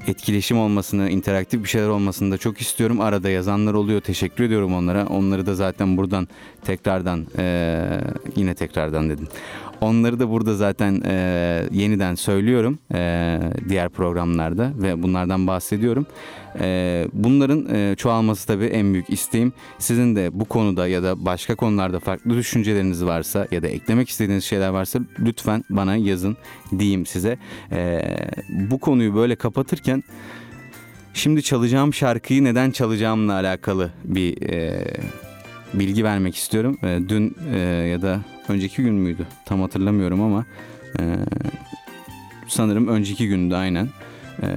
etkileşim 0.08 0.60
olmasını, 0.60 1.10
interaktif 1.10 1.64
bir 1.64 1.70
şeyler 1.70 1.88
olmasını 1.88 2.32
da 2.32 2.38
çok 2.38 2.62
istiyorum. 2.62 3.02
Arada 3.02 3.30
yazanlar 3.30 3.74
oluyor. 3.74 4.02
Teşekkür 4.02 4.44
ediyorum 4.44 4.74
onlara. 4.74 5.06
Onları 5.08 5.46
da 5.46 5.56
zaten 5.56 5.98
buradan 5.98 6.28
tekrardan 6.66 7.28
e, 7.38 7.86
yine 8.36 8.56
tekrardan 8.56 9.10
dedim. 9.10 9.28
Onları 9.82 10.20
da 10.20 10.30
burada 10.30 10.56
zaten 10.56 11.02
e, 11.06 11.14
yeniden 11.72 12.16
söylüyorum 12.16 12.80
e, 12.94 13.40
diğer 13.70 13.90
programlarda 13.90 14.72
ve 14.76 15.04
bunlardan 15.04 15.48
bahsediyorum. 15.48 16.06
E, 16.60 17.08
bunların 17.14 17.76
e, 17.76 17.96
çoğalması 17.96 18.48
tabii 18.48 18.66
en 18.66 18.94
büyük 18.94 19.10
isteğim. 19.10 19.54
Sizin 19.80 20.16
de 20.16 20.40
bu 20.40 20.46
konuda 20.46 20.88
ya 20.88 21.04
da 21.04 21.26
başka 21.26 21.56
konularda 21.56 22.00
farklı 22.00 22.38
düşünceleriniz 22.38 23.06
varsa 23.06 23.48
ya 23.52 23.64
da 23.64 23.68
eklemek 23.68 24.10
istediğiniz 24.10 24.44
şeyler 24.44 24.70
varsa 24.70 25.00
lütfen 25.20 25.64
bana 25.70 25.96
yazın 25.96 26.38
diyeyim 26.80 27.06
size. 27.06 27.38
E, 27.72 28.02
bu 28.50 28.80
konuyu 28.80 29.16
böyle 29.16 29.36
kapatırken 29.36 30.04
şimdi 31.14 31.44
çalacağım 31.44 31.94
şarkıyı 31.94 32.44
neden 32.44 32.72
çalacağımla 32.72 33.34
alakalı 33.34 33.92
bir... 34.04 34.42
E, 34.42 34.86
bilgi 35.74 36.04
vermek 36.04 36.36
istiyorum. 36.36 36.78
E, 36.84 37.00
dün 37.10 37.36
e, 37.54 37.60
ya 37.60 38.02
da 38.02 38.20
önceki 38.52 38.82
gün 38.82 38.94
müydü? 38.94 39.28
Tam 39.46 39.62
hatırlamıyorum 39.62 40.22
ama 40.22 40.46
e, 41.00 41.04
sanırım 42.48 42.88
önceki 42.88 43.28
gündü 43.28 43.56
aynen. 43.56 43.88
E, 44.44 44.48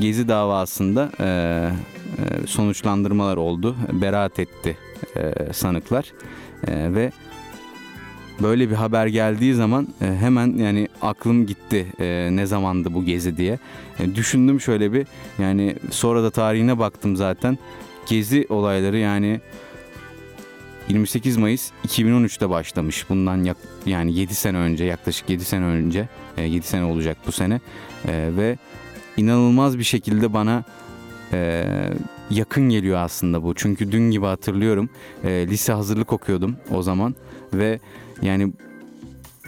Gezi 0.00 0.28
davasında 0.28 1.10
e, 1.20 1.26
e, 1.26 2.46
sonuçlandırmalar 2.46 3.36
oldu. 3.36 3.76
Beraat 3.92 4.38
etti 4.38 4.76
e, 5.16 5.52
sanıklar 5.52 6.12
e, 6.68 6.94
ve 6.94 7.12
böyle 8.42 8.70
bir 8.70 8.74
haber 8.74 9.06
geldiği 9.06 9.54
zaman 9.54 9.88
e, 10.00 10.06
hemen 10.06 10.56
yani 10.56 10.88
aklım 11.02 11.46
gitti 11.46 11.86
e, 12.00 12.28
ne 12.32 12.46
zamandı 12.46 12.94
bu 12.94 13.04
gezi 13.04 13.36
diye. 13.36 13.58
E, 13.98 14.14
düşündüm 14.14 14.60
şöyle 14.60 14.92
bir 14.92 15.06
yani 15.38 15.76
sonra 15.90 16.22
da 16.22 16.30
tarihine 16.30 16.78
baktım 16.78 17.16
zaten. 17.16 17.58
Gezi 18.08 18.46
olayları 18.48 18.98
yani 18.98 19.40
28 20.88 21.36
Mayıs 21.36 21.70
2013'te 21.88 22.50
başlamış. 22.50 23.10
Bundan 23.10 23.44
yak, 23.44 23.56
yani 23.86 24.14
7 24.14 24.34
sene 24.34 24.56
önce 24.56 24.84
yaklaşık 24.84 25.30
7 25.30 25.44
sene 25.44 25.64
önce 25.64 26.08
7 26.38 26.56
e, 26.56 26.62
sene 26.62 26.84
olacak 26.84 27.16
bu 27.26 27.32
sene 27.32 27.60
e, 28.08 28.30
ve 28.36 28.58
inanılmaz 29.16 29.78
bir 29.78 29.84
şekilde 29.84 30.32
bana 30.32 30.64
e, 31.32 31.64
yakın 32.30 32.68
geliyor 32.68 32.98
aslında 32.98 33.42
bu. 33.42 33.54
Çünkü 33.54 33.92
dün 33.92 34.10
gibi 34.10 34.26
hatırlıyorum 34.26 34.90
lise 35.24 35.72
hazırlık 35.72 36.12
okuyordum 36.12 36.56
o 36.74 36.82
zaman 36.82 37.14
ve 37.54 37.80
yani 38.22 38.52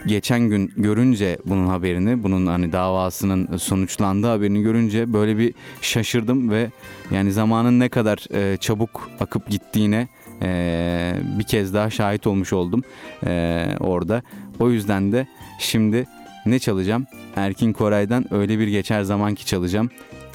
geçen 0.07 0.41
gün 0.41 0.73
görünce 0.77 1.39
bunun 1.47 1.67
haberini, 1.67 2.23
bunun 2.23 2.47
hani 2.47 2.73
davasının 2.73 3.57
sonuçlandığı 3.57 4.27
haberini 4.27 4.63
görünce 4.63 5.13
böyle 5.13 5.39
bir 5.39 5.55
şaşırdım 5.81 6.51
ve 6.51 6.71
yani 7.11 7.33
zamanın 7.33 7.81
ne 7.81 7.89
kadar 7.89 8.27
çabuk 8.61 9.11
akıp 9.21 9.51
gittiğine 9.51 10.09
e, 10.43 11.15
bir 11.39 11.45
kez 11.45 11.75
daha 11.75 11.91
şahit 11.91 12.27
olmuş 12.27 12.53
oldum 12.53 12.83
e, 13.27 13.67
orada. 13.81 14.23
O 14.61 14.71
yüzden 14.71 15.13
de 15.13 15.27
şimdi 15.59 16.07
ne 16.47 16.59
çalacağım? 16.59 17.07
Erkin 17.37 17.73
Koray'dan 17.73 18.35
öyle 18.35 18.59
bir 18.59 18.69
geçer 18.69 19.03
zaman 19.03 19.35
ki 19.35 19.47
çalacağım. 19.47 19.91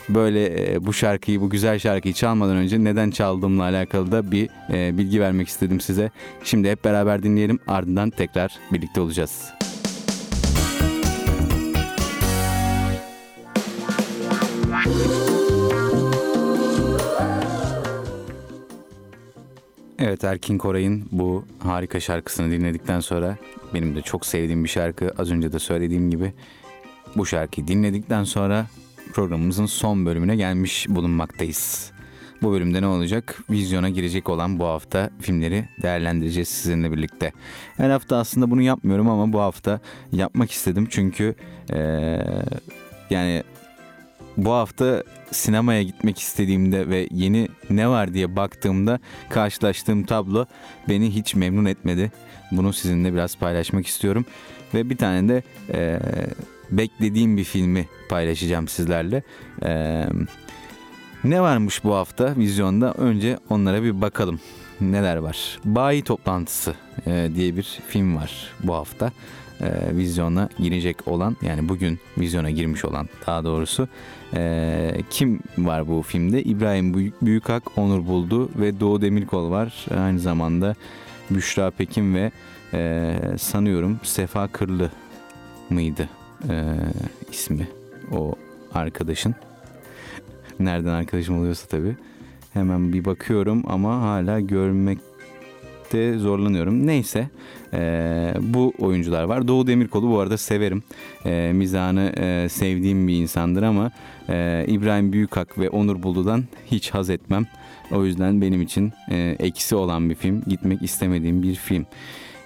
Böyle 0.09 0.73
e, 0.73 0.85
bu 0.85 0.93
şarkıyı, 0.93 1.41
bu 1.41 1.49
güzel 1.49 1.79
şarkıyı 1.79 2.13
çalmadan 2.13 2.55
önce 2.55 2.83
neden 2.83 3.11
çaldığımla 3.11 3.63
alakalı 3.63 4.11
da 4.11 4.31
bir 4.31 4.49
e, 4.73 4.97
bilgi 4.97 5.21
vermek 5.21 5.47
istedim 5.47 5.79
size. 5.79 6.11
Şimdi 6.43 6.71
hep 6.71 6.83
beraber 6.83 7.23
dinleyelim 7.23 7.59
ardından 7.67 8.09
tekrar 8.09 8.59
birlikte 8.71 9.01
olacağız. 9.01 9.53
Evet 20.01 20.23
Erkin 20.23 20.57
Koray'ın 20.57 21.07
bu 21.11 21.45
harika 21.59 21.99
şarkısını 21.99 22.51
dinledikten 22.51 22.99
sonra 22.99 23.37
benim 23.73 23.95
de 23.95 24.01
çok 24.01 24.25
sevdiğim 24.25 24.63
bir 24.63 24.69
şarkı 24.69 25.13
az 25.17 25.31
önce 25.31 25.51
de 25.51 25.59
söylediğim 25.59 26.11
gibi 26.11 26.33
bu 27.15 27.25
şarkıyı 27.25 27.67
dinledikten 27.67 28.23
sonra 28.23 28.65
programımızın 29.13 29.65
son 29.65 30.05
bölümüne 30.05 30.35
gelmiş 30.35 30.85
bulunmaktayız. 30.89 31.91
Bu 32.41 32.51
bölümde 32.51 32.81
ne 32.81 32.87
olacak? 32.87 33.39
Vizyona 33.49 33.89
girecek 33.89 34.29
olan 34.29 34.59
bu 34.59 34.65
hafta 34.65 35.09
filmleri 35.21 35.65
değerlendireceğiz 35.81 36.47
sizinle 36.47 36.91
birlikte. 36.91 37.31
Her 37.77 37.89
hafta 37.89 38.17
aslında 38.17 38.51
bunu 38.51 38.61
yapmıyorum 38.61 39.09
ama 39.09 39.33
bu 39.33 39.39
hafta 39.39 39.79
yapmak 40.11 40.51
istedim 40.51 40.87
çünkü 40.89 41.35
ee, 41.73 42.21
yani 43.09 43.43
bu 44.45 44.51
hafta 44.51 45.03
sinemaya 45.31 45.83
gitmek 45.83 46.19
istediğimde 46.19 46.89
ve 46.89 47.07
yeni 47.11 47.47
ne 47.69 47.89
var 47.89 48.13
diye 48.13 48.35
baktığımda 48.35 48.99
karşılaştığım 49.29 50.03
tablo 50.03 50.45
beni 50.89 51.15
hiç 51.15 51.35
memnun 51.35 51.65
etmedi. 51.65 52.11
Bunu 52.51 52.73
sizinle 52.73 53.13
biraz 53.13 53.37
paylaşmak 53.37 53.87
istiyorum. 53.87 54.25
Ve 54.73 54.89
bir 54.89 54.97
tane 54.97 55.29
de 55.29 55.43
e, 55.73 55.99
beklediğim 56.71 57.37
bir 57.37 57.43
filmi 57.43 57.87
paylaşacağım 58.09 58.67
sizlerle. 58.67 59.23
E, 59.65 60.05
ne 61.23 61.41
varmış 61.41 61.83
bu 61.83 61.95
hafta 61.95 62.35
vizyonda? 62.37 62.93
Önce 62.93 63.37
onlara 63.49 63.83
bir 63.83 64.01
bakalım. 64.01 64.39
Neler 64.81 65.17
var? 65.17 65.59
Bayi 65.65 66.03
Toplantısı 66.03 66.73
e, 67.07 67.29
diye 67.35 67.55
bir 67.55 67.79
film 67.87 68.15
var 68.15 68.31
bu 68.63 68.73
hafta. 68.75 69.11
E, 69.61 69.97
vizyona 69.97 70.49
girecek 70.59 71.07
olan 71.07 71.37
yani 71.41 71.69
bugün 71.69 71.99
vizyona 72.17 72.49
girmiş 72.49 72.85
olan 72.85 73.09
daha 73.27 73.43
doğrusu 73.43 73.87
e, 74.33 75.01
kim 75.09 75.39
var 75.57 75.87
bu 75.87 76.01
filmde? 76.01 76.43
İbrahim 76.43 77.13
Büyükak, 77.21 77.77
Onur 77.77 78.07
Buldu 78.07 78.49
ve 78.55 78.79
Doğu 78.79 79.01
Demirkol 79.01 79.51
var. 79.51 79.85
Aynı 79.97 80.19
zamanda 80.19 80.75
Büşra 81.29 81.71
Pekin 81.71 82.15
ve 82.15 82.31
e, 82.73 83.15
sanıyorum 83.39 83.99
Sefa 84.03 84.47
Kırlı 84.47 84.91
mıydı 85.69 86.09
e, 86.49 86.75
ismi 87.31 87.67
o 88.11 88.35
arkadaşın. 88.73 89.35
Nereden 90.59 90.93
arkadaşım 90.93 91.39
oluyorsa 91.39 91.67
tabii. 91.67 91.95
Hemen 92.53 92.93
bir 92.93 93.05
bakıyorum 93.05 93.63
ama 93.67 94.01
hala 94.01 94.39
görmekte 95.89 96.19
zorlanıyorum. 96.19 96.87
Neyse 96.87 97.29
e, 97.73 98.33
bu 98.39 98.73
oyuncular 98.79 99.23
var. 99.23 99.47
Doğu 99.47 99.67
Demirkol'u 99.67 100.09
bu 100.09 100.19
arada 100.19 100.37
severim. 100.37 100.83
E, 101.25 101.51
mizahını 101.53 102.13
e, 102.17 102.49
sevdiğim 102.49 103.07
bir 103.07 103.13
insandır 103.13 103.63
ama 103.63 103.91
e, 104.29 104.65
İbrahim 104.67 105.13
Büyükak 105.13 105.57
ve 105.57 105.69
Onur 105.69 106.03
Bulu'dan 106.03 106.43
hiç 106.65 106.91
haz 106.91 107.09
etmem. 107.09 107.45
O 107.91 108.05
yüzden 108.05 108.41
benim 108.41 108.61
için 108.61 108.93
e, 109.11 109.35
eksi 109.39 109.75
olan 109.75 110.09
bir 110.09 110.15
film. 110.15 110.43
Gitmek 110.47 110.81
istemediğim 110.81 111.43
bir 111.43 111.55
film. 111.55 111.85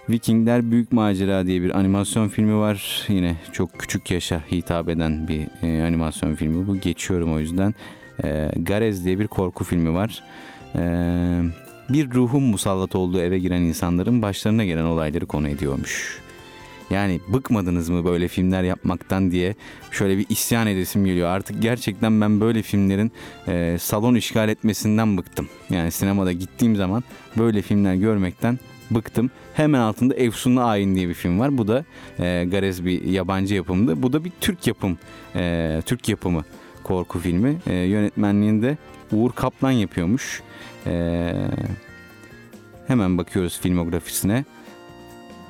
Vikingler 0.09 0.71
Büyük 0.71 0.91
Macera 0.91 1.45
diye 1.45 1.61
bir 1.61 1.77
animasyon 1.77 2.29
filmi 2.29 2.57
var. 2.57 3.05
Yine 3.07 3.35
çok 3.51 3.79
küçük 3.79 4.11
yaşa 4.11 4.41
hitap 4.51 4.89
eden 4.89 5.27
bir 5.27 5.47
e, 5.63 5.83
animasyon 5.83 6.35
filmi. 6.35 6.67
Bu 6.67 6.77
geçiyorum 6.77 7.33
o 7.33 7.39
yüzden. 7.39 7.73
E, 8.23 8.51
Garez 8.57 9.05
diye 9.05 9.19
bir 9.19 9.27
korku 9.27 9.63
filmi 9.63 9.93
var. 9.93 10.23
E, 10.75 10.83
bir 11.93 12.11
ruhun 12.11 12.43
musallat 12.43 12.95
olduğu 12.95 13.19
eve 13.19 13.39
giren 13.39 13.61
insanların 13.61 14.21
başlarına 14.21 14.65
gelen 14.65 14.83
olayları 14.83 15.25
konu 15.25 15.49
ediyormuş. 15.49 16.23
Yani 16.89 17.19
bıkmadınız 17.27 17.89
mı 17.89 18.05
böyle 18.05 18.27
filmler 18.27 18.63
yapmaktan 18.63 19.31
diye 19.31 19.55
şöyle 19.91 20.17
bir 20.17 20.25
isyan 20.29 20.67
edesim 20.67 21.05
geliyor. 21.05 21.29
Artık 21.29 21.61
gerçekten 21.61 22.21
ben 22.21 22.41
böyle 22.41 22.61
filmlerin 22.61 23.11
e, 23.47 23.77
salon 23.79 24.15
işgal 24.15 24.49
etmesinden 24.49 25.17
bıktım. 25.17 25.49
Yani 25.69 25.91
sinemada 25.91 26.31
gittiğim 26.31 26.75
zaman 26.75 27.03
böyle 27.37 27.61
filmler 27.61 27.95
görmekten 27.95 28.59
bıktım. 28.91 29.31
Hemen 29.53 29.79
altında 29.79 30.15
Efsunlu 30.15 30.61
Ayin 30.61 30.95
diye 30.95 31.09
bir 31.09 31.13
film 31.13 31.39
var. 31.39 31.57
Bu 31.57 31.67
da 31.67 31.85
e, 32.19 32.45
Garez 32.51 32.85
bir 32.85 33.03
yabancı 33.03 33.55
yapımdı. 33.55 34.03
Bu 34.03 34.13
da 34.13 34.25
bir 34.25 34.31
Türk 34.41 34.67
yapım, 34.67 34.97
e, 35.35 35.81
Türk 35.85 36.09
yapımı 36.09 36.43
korku 36.83 37.19
filmi. 37.19 37.57
E, 37.67 37.73
yönetmenliğinde 37.73 38.77
Uğur 39.11 39.31
Kaplan 39.31 39.71
yapıyormuş. 39.71 40.43
E, 40.87 41.33
hemen 42.87 43.17
bakıyoruz 43.17 43.59
filmografisine. 43.59 44.45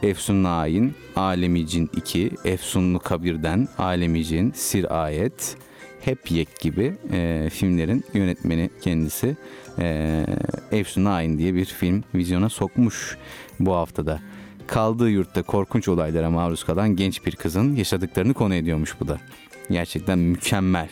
Efsunlu 0.04 0.48
Ayin, 0.48 0.93
Alemi 1.15 1.67
Cin 1.67 1.89
2, 1.98 2.32
Efsunlu 2.46 3.00
Kabir'den, 3.00 3.67
Alemi 3.78 4.26
Cin, 4.26 4.52
Sir 4.56 5.04
Ayet, 5.04 5.58
Hep 6.02 6.32
Yek 6.32 6.60
gibi 6.60 6.93
e, 7.12 7.50
filmlerin 7.54 8.04
yönetmeni 8.13 8.69
kendisi. 8.82 9.38
E, 9.80 10.26
Efsunlu 10.72 11.10
Ayin 11.10 11.38
diye 11.38 11.54
bir 11.54 11.65
film 11.65 12.04
vizyona 12.15 12.50
sokmuş 12.50 13.17
bu 13.60 13.74
haftada. 13.74 14.19
Kaldığı 14.67 15.10
yurtta 15.10 15.43
korkunç 15.43 15.88
olaylara 15.88 16.30
maruz 16.30 16.63
kalan 16.63 16.96
genç 16.96 17.26
bir 17.26 17.36
kızın 17.36 17.76
yaşadıklarını 17.76 18.34
konu 18.34 18.56
ediyormuş 18.56 19.00
bu 19.00 19.08
da. 19.08 19.19
Gerçekten 19.72 20.19
mükemmel. 20.19 20.89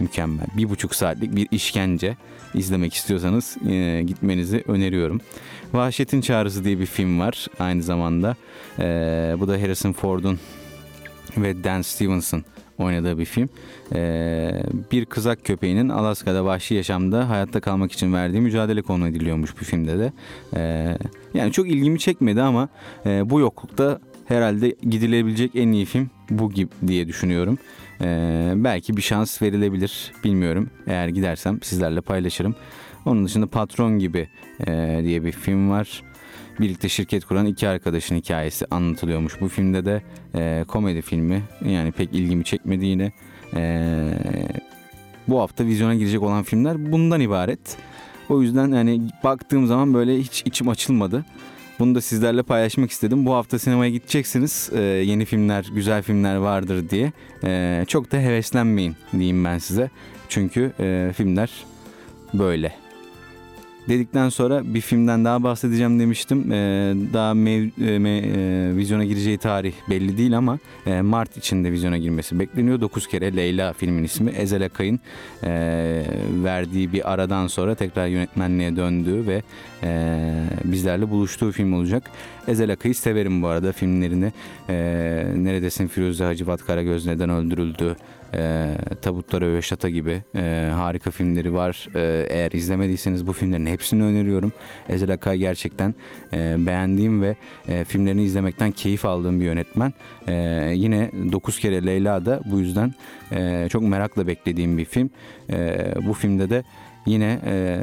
Mükemmel. 0.00 0.46
Bir 0.56 0.70
buçuk 0.70 0.94
saatlik 0.94 1.36
bir 1.36 1.48
işkence 1.50 2.16
izlemek 2.54 2.94
istiyorsanız 2.94 3.56
e, 3.68 4.02
gitmenizi 4.06 4.64
öneriyorum. 4.68 5.20
Vahşetin 5.72 6.20
Çağrısı 6.20 6.64
diye 6.64 6.80
bir 6.80 6.86
film 6.86 7.20
var 7.20 7.46
aynı 7.58 7.82
zamanda. 7.82 8.36
E, 8.78 8.84
bu 9.38 9.48
da 9.48 9.52
Harrison 9.52 9.92
Ford'un 9.92 10.38
ve 11.36 11.64
Dan 11.64 11.82
Stevens'ın 11.82 12.44
oynadığı 12.80 13.18
bir 13.18 13.24
film. 13.24 13.48
Ee, 13.94 14.62
bir 14.92 15.04
kızak 15.04 15.44
köpeğinin 15.44 15.88
Alaska'da 15.88 16.44
vahşi 16.44 16.74
yaşamda 16.74 17.28
hayatta 17.28 17.60
kalmak 17.60 17.92
için 17.92 18.12
verdiği 18.12 18.40
mücadele 18.40 18.82
konu 18.82 19.08
ediliyormuş 19.08 19.60
bu 19.60 19.64
filmde 19.64 19.98
de. 19.98 20.12
Ee, 20.56 20.96
yani 21.34 21.52
çok 21.52 21.68
ilgimi 21.68 21.98
çekmedi 21.98 22.42
ama 22.42 22.68
e, 23.06 23.30
bu 23.30 23.40
yoklukta 23.40 24.00
herhalde 24.26 24.76
gidilebilecek 24.82 25.50
en 25.54 25.72
iyi 25.72 25.84
film 25.84 26.10
bu 26.30 26.50
gibi 26.50 26.70
diye 26.86 27.08
düşünüyorum. 27.08 27.58
Ee, 28.00 28.52
belki 28.56 28.96
bir 28.96 29.02
şans 29.02 29.42
verilebilir 29.42 30.12
bilmiyorum. 30.24 30.70
Eğer 30.86 31.08
gidersem 31.08 31.58
sizlerle 31.62 32.00
paylaşırım. 32.00 32.54
Onun 33.06 33.24
dışında 33.24 33.46
Patron 33.46 33.98
gibi 33.98 34.28
e, 34.66 35.00
diye 35.04 35.24
bir 35.24 35.32
film 35.32 35.70
var. 35.70 36.02
Birlikte 36.60 36.88
şirket 36.88 37.24
kuran 37.24 37.46
iki 37.46 37.68
arkadaşın 37.68 38.16
hikayesi 38.16 38.66
anlatılıyormuş. 38.70 39.40
Bu 39.40 39.48
filmde 39.48 39.84
de 39.84 40.02
e, 40.34 40.64
komedi 40.68 41.02
filmi 41.02 41.42
yani 41.64 41.92
pek 41.92 42.14
ilgimi 42.14 42.44
çekmedi 42.44 42.86
yine. 42.86 43.12
E, 43.54 43.94
bu 45.28 45.40
hafta 45.40 45.64
vizyona 45.64 45.94
girecek 45.94 46.22
olan 46.22 46.42
filmler 46.42 46.92
bundan 46.92 47.20
ibaret. 47.20 47.76
O 48.28 48.42
yüzden 48.42 48.68
yani 48.68 49.10
baktığım 49.24 49.66
zaman 49.66 49.94
böyle 49.94 50.18
hiç 50.18 50.42
içim 50.46 50.68
açılmadı. 50.68 51.24
Bunu 51.80 51.94
da 51.94 52.00
sizlerle 52.00 52.42
paylaşmak 52.42 52.90
istedim. 52.90 53.26
Bu 53.26 53.34
hafta 53.34 53.58
sinemaya 53.58 53.90
gideceksiniz. 53.90 54.70
Ee, 54.72 54.80
yeni 54.80 55.24
filmler, 55.24 55.66
güzel 55.74 56.02
filmler 56.02 56.36
vardır 56.36 56.90
diye. 56.90 57.12
Ee, 57.44 57.84
çok 57.88 58.12
da 58.12 58.16
heveslenmeyin 58.16 58.96
diyeyim 59.12 59.44
ben 59.44 59.58
size. 59.58 59.90
Çünkü 60.28 60.72
e, 60.80 61.12
filmler 61.16 61.50
böyle 62.34 62.72
dedikten 63.90 64.28
sonra 64.28 64.74
bir 64.74 64.80
filmden 64.80 65.24
daha 65.24 65.42
bahsedeceğim 65.42 66.00
demiştim. 66.00 66.52
Ee, 66.52 66.94
daha 67.12 67.34
mev, 67.34 67.68
e, 67.80 67.98
me, 67.98 68.18
e, 68.18 68.76
vizyona 68.76 69.04
gireceği 69.04 69.38
tarih 69.38 69.72
belli 69.90 70.18
değil 70.18 70.38
ama 70.38 70.58
e, 70.86 71.00
Mart 71.00 71.36
içinde 71.36 71.72
vizyona 71.72 71.98
girmesi 71.98 72.38
bekleniyor. 72.38 72.80
9 72.80 73.06
kere 73.06 73.36
Leyla 73.36 73.72
filmin 73.72 74.04
ismi. 74.04 74.30
Ezel 74.30 74.64
Akay'ın 74.64 75.00
e, 75.44 75.50
verdiği 76.44 76.92
bir 76.92 77.12
aradan 77.12 77.46
sonra 77.46 77.74
tekrar 77.74 78.06
yönetmenliğe 78.06 78.76
döndüğü 78.76 79.26
ve 79.26 79.42
e, 79.82 80.18
bizlerle 80.64 81.10
buluştuğu 81.10 81.52
film 81.52 81.72
olacak. 81.72 82.10
Ezel 82.48 82.72
Akay'ı 82.72 82.94
severim 82.94 83.42
bu 83.42 83.46
arada 83.46 83.72
filmlerini. 83.72 84.32
E, 84.68 84.74
Neredesin 85.36 85.88
Firuze 85.88 86.24
Hacivat 86.24 86.66
Karagöz 86.66 87.06
neden 87.06 87.30
öldürüldü? 87.30 87.96
E, 88.34 88.74
Tabutları 89.02 89.54
ve 89.54 89.62
Şata 89.62 89.88
gibi 89.88 90.22
e, 90.34 90.70
harika 90.74 91.10
filmleri 91.10 91.54
var. 91.54 91.88
E, 91.94 92.26
eğer 92.30 92.52
izlemediyseniz 92.52 93.26
bu 93.26 93.32
filmlerin 93.32 93.66
hepsini 93.66 94.02
öneriyorum. 94.02 94.52
Ezel 94.88 95.12
Akay 95.12 95.38
gerçekten 95.38 95.94
e, 96.32 96.66
beğendiğim 96.66 97.22
ve 97.22 97.36
e, 97.68 97.84
filmlerini 97.84 98.22
izlemekten 98.22 98.70
keyif 98.70 99.04
aldığım 99.04 99.40
bir 99.40 99.44
yönetmen. 99.44 99.92
E, 100.28 100.34
yine 100.74 101.10
9 101.32 101.58
kere 101.58 101.86
Leyla 101.86 102.26
da 102.26 102.40
bu 102.44 102.58
yüzden 102.58 102.94
e, 103.32 103.66
çok 103.70 103.82
merakla 103.82 104.26
beklediğim 104.26 104.78
bir 104.78 104.84
film. 104.84 105.10
E, 105.50 105.94
bu 106.06 106.12
filmde 106.12 106.50
de 106.50 106.62
yine... 107.06 107.40
E, 107.46 107.80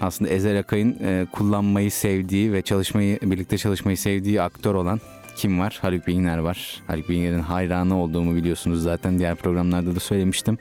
aslında 0.00 0.30
Ezel 0.30 0.58
Akay'ın 0.58 0.96
e, 1.04 1.26
kullanmayı 1.32 1.90
sevdiği 1.90 2.52
ve 2.52 2.62
çalışmayı 2.62 3.18
birlikte 3.22 3.58
çalışmayı 3.58 3.96
sevdiği 3.96 4.42
aktör 4.42 4.74
olan 4.74 5.00
kim 5.36 5.60
var? 5.60 5.78
Haluk 5.82 6.06
Bilginer 6.06 6.38
var. 6.38 6.82
Haluk 6.86 7.08
Bilginer'in 7.08 7.40
hayranı 7.40 8.02
olduğumu 8.02 8.36
biliyorsunuz 8.36 8.82
zaten 8.82 9.18
diğer 9.18 9.34
programlarda 9.34 9.94
da 9.94 10.00
söylemiştim. 10.00 10.58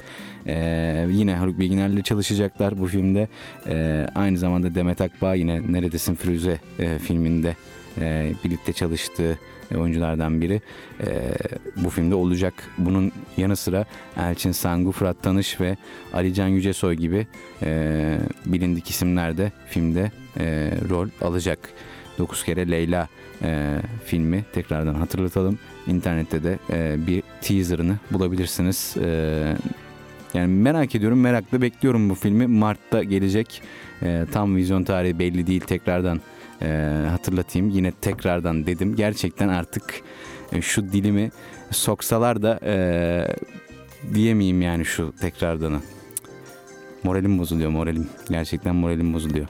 Ee, 0.48 1.08
yine 1.10 1.36
Haluk 1.36 1.60
Bilginer'le 1.60 2.02
çalışacaklar 2.02 2.80
bu 2.80 2.88
filmde. 2.88 3.28
Ee, 3.68 4.08
aynı 4.16 4.38
zamanda 4.38 4.76
Demet 4.76 5.02
Akbağ 5.02 5.36
yine 5.36 5.74
Neredesin 5.74 6.16
Firuze 6.16 6.60
e, 6.80 7.00
filminde 7.00 7.56
e, 7.98 8.34
birlikte 8.44 8.74
çalıştığı 8.74 9.38
oyunculardan 9.78 10.42
biri 10.42 10.62
e, 11.04 11.34
bu 11.76 11.90
filmde 11.90 12.16
olacak. 12.16 12.54
Bunun 12.78 13.12
yanı 13.38 13.56
sıra 13.56 13.86
Elçin 14.18 14.52
Sangu, 14.52 14.92
Fırat 14.92 15.24
Tanış 15.24 15.62
ve 15.62 15.78
Alican 16.14 16.48
Yücesoy 16.48 16.96
gibi 16.96 17.28
e, 17.64 18.18
bilindik 18.46 18.90
isimler 18.90 19.38
de 19.38 19.52
filmde 19.68 20.12
e, 20.40 20.72
rol 20.90 21.08
alacak. 21.22 21.60
9 22.22 22.44
kere 22.44 22.72
Leyla 22.72 23.08
e, 23.44 23.78
filmi 24.06 24.46
tekrardan 24.54 24.94
hatırlatalım. 24.94 25.60
İnternette 25.88 26.44
de 26.44 26.60
e, 26.70 27.08
bir 27.08 27.24
teaserını 27.42 27.98
bulabilirsiniz. 28.12 28.96
E, 29.04 29.56
yani 30.34 30.48
merak 30.48 30.96
ediyorum, 30.96 31.20
merakla 31.20 31.62
bekliyorum 31.62 32.10
bu 32.10 32.16
filmi. 32.16 32.48
Mart'ta 32.48 33.04
gelecek. 33.04 33.62
E, 34.04 34.26
tam 34.32 34.56
vizyon 34.56 34.84
tarihi 34.84 35.20
belli 35.20 35.48
değil. 35.48 35.62
Tekrardan 35.62 36.22
e, 36.62 36.68
hatırlatayım. 37.10 37.70
Yine 37.70 37.92
tekrardan 37.92 38.68
dedim. 38.68 38.96
Gerçekten 38.96 39.48
artık 39.50 40.02
e, 40.52 40.62
şu 40.62 40.92
dilimi 40.92 41.32
soksalar 41.72 42.42
da 42.42 42.60
e, 42.64 42.76
diyemeyeyim 44.14 44.62
yani 44.62 44.86
şu 44.86 45.14
tekrardanı. 45.22 45.80
Moralim 47.04 47.40
bozuluyor 47.40 47.70
moralim. 47.70 48.08
Gerçekten 48.30 48.76
moralim 48.76 49.14
bozuluyor. 49.14 49.48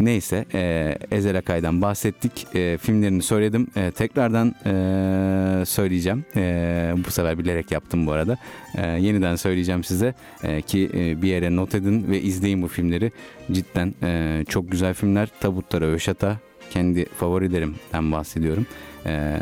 Neyse 0.00 0.44
e, 0.54 0.94
Ezel 1.10 1.38
Akay'dan 1.38 1.82
bahsettik. 1.82 2.46
E, 2.54 2.78
filmlerini 2.78 3.22
söyledim. 3.22 3.66
E, 3.76 3.90
tekrardan 3.90 4.54
e, 4.66 5.66
söyleyeceğim. 5.66 6.24
E, 6.36 6.94
bu 7.06 7.10
sefer 7.10 7.38
bilerek 7.38 7.72
yaptım 7.72 8.06
bu 8.06 8.12
arada. 8.12 8.38
E, 8.78 8.86
yeniden 8.86 9.36
söyleyeceğim 9.36 9.84
size 9.84 10.14
e, 10.42 10.62
ki 10.62 10.90
e, 10.94 11.22
bir 11.22 11.28
yere 11.28 11.56
not 11.56 11.74
edin 11.74 12.06
ve 12.10 12.20
izleyin 12.20 12.62
bu 12.62 12.68
filmleri. 12.68 13.12
Cidden 13.52 13.94
e, 14.02 14.44
çok 14.48 14.70
güzel 14.70 14.94
filmler. 14.94 15.28
Tabutlara 15.40 15.84
Öşata 15.84 16.38
kendi 16.70 17.04
favorilerimden 17.04 18.12
bahsediyorum. 18.12 18.66
E, 19.06 19.38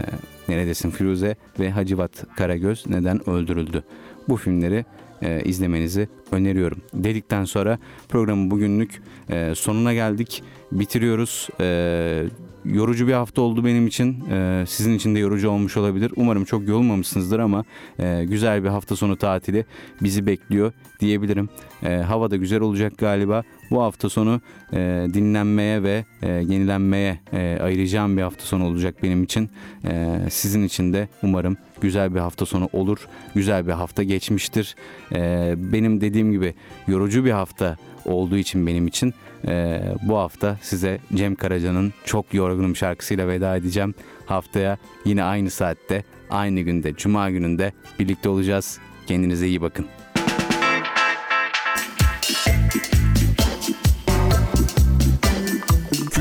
Neredesin 0.48 0.90
Firuze 0.90 1.36
ve 1.60 1.70
Hacivat 1.70 2.36
Karagöz 2.36 2.84
neden 2.86 3.30
öldürüldü? 3.30 3.82
Bu 4.28 4.36
filmleri 4.36 4.84
e, 5.22 5.42
izlemenizi 5.44 6.08
öneriyorum. 6.32 6.78
Dedikten 6.94 7.44
sonra 7.44 7.78
programın 8.08 8.50
bugünlük 8.50 9.02
e, 9.30 9.54
sonuna 9.54 9.94
geldik. 9.94 10.42
Bitiriyoruz. 10.72 11.48
E, 11.60 12.24
yorucu 12.64 13.08
bir 13.08 13.12
hafta 13.12 13.42
oldu 13.42 13.64
benim 13.64 13.86
için. 13.86 14.24
E, 14.30 14.64
sizin 14.68 14.94
için 14.94 15.14
de 15.14 15.18
yorucu 15.18 15.50
olmuş 15.50 15.76
olabilir. 15.76 16.12
Umarım 16.16 16.44
çok 16.44 16.68
yorulmamışsınızdır 16.68 17.38
ama 17.38 17.64
e, 17.98 18.24
güzel 18.24 18.64
bir 18.64 18.68
hafta 18.68 18.96
sonu 18.96 19.16
tatili 19.16 19.64
bizi 20.02 20.26
bekliyor 20.26 20.72
diyebilirim. 21.00 21.48
E, 21.82 21.96
hava 21.96 22.30
da 22.30 22.36
güzel 22.36 22.60
olacak 22.60 22.98
galiba. 22.98 23.42
Bu 23.72 23.82
hafta 23.82 24.08
sonu 24.08 24.40
e, 24.72 25.06
dinlenmeye 25.14 25.82
ve 25.82 26.04
e, 26.22 26.28
yenilenmeye 26.28 27.18
e, 27.32 27.58
ayıracağım 27.62 28.16
bir 28.16 28.22
hafta 28.22 28.44
sonu 28.44 28.66
olacak 28.66 29.02
benim 29.02 29.22
için. 29.22 29.50
E, 29.84 30.18
sizin 30.30 30.64
için 30.64 30.92
de 30.92 31.08
umarım 31.22 31.56
güzel 31.80 32.14
bir 32.14 32.20
hafta 32.20 32.46
sonu 32.46 32.68
olur. 32.72 33.08
Güzel 33.34 33.66
bir 33.66 33.72
hafta 33.72 34.02
geçmiştir. 34.02 34.76
E, 35.12 35.54
benim 35.56 36.00
dediğim 36.00 36.32
gibi 36.32 36.54
yorucu 36.88 37.24
bir 37.24 37.30
hafta 37.30 37.76
olduğu 38.04 38.36
için 38.36 38.66
benim 38.66 38.86
için 38.86 39.14
e, 39.46 39.82
bu 40.02 40.16
hafta 40.16 40.58
size 40.62 40.98
Cem 41.14 41.34
Karaca'nın 41.34 41.92
Çok 42.04 42.34
Yorgunum 42.34 42.76
şarkısıyla 42.76 43.28
veda 43.28 43.56
edeceğim. 43.56 43.94
Haftaya 44.26 44.78
yine 45.04 45.24
aynı 45.24 45.50
saatte, 45.50 46.04
aynı 46.30 46.60
günde, 46.60 46.94
Cuma 46.96 47.30
gününde 47.30 47.72
birlikte 47.98 48.28
olacağız. 48.28 48.78
Kendinize 49.06 49.48
iyi 49.48 49.62
bakın. 49.62 49.86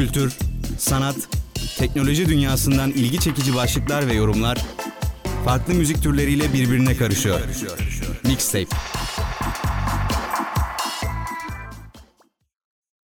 Kültür, 0.01 0.33
sanat, 0.77 1.15
teknoloji 1.77 2.29
dünyasından 2.29 2.91
ilgi 2.91 3.19
çekici 3.19 3.55
başlıklar 3.55 4.07
ve 4.07 4.13
yorumlar 4.13 4.57
farklı 5.45 5.73
müzik 5.73 6.03
türleriyle 6.03 6.53
birbirine 6.53 6.97
karışıyor. 6.97 7.39
Mixtape. 8.23 8.75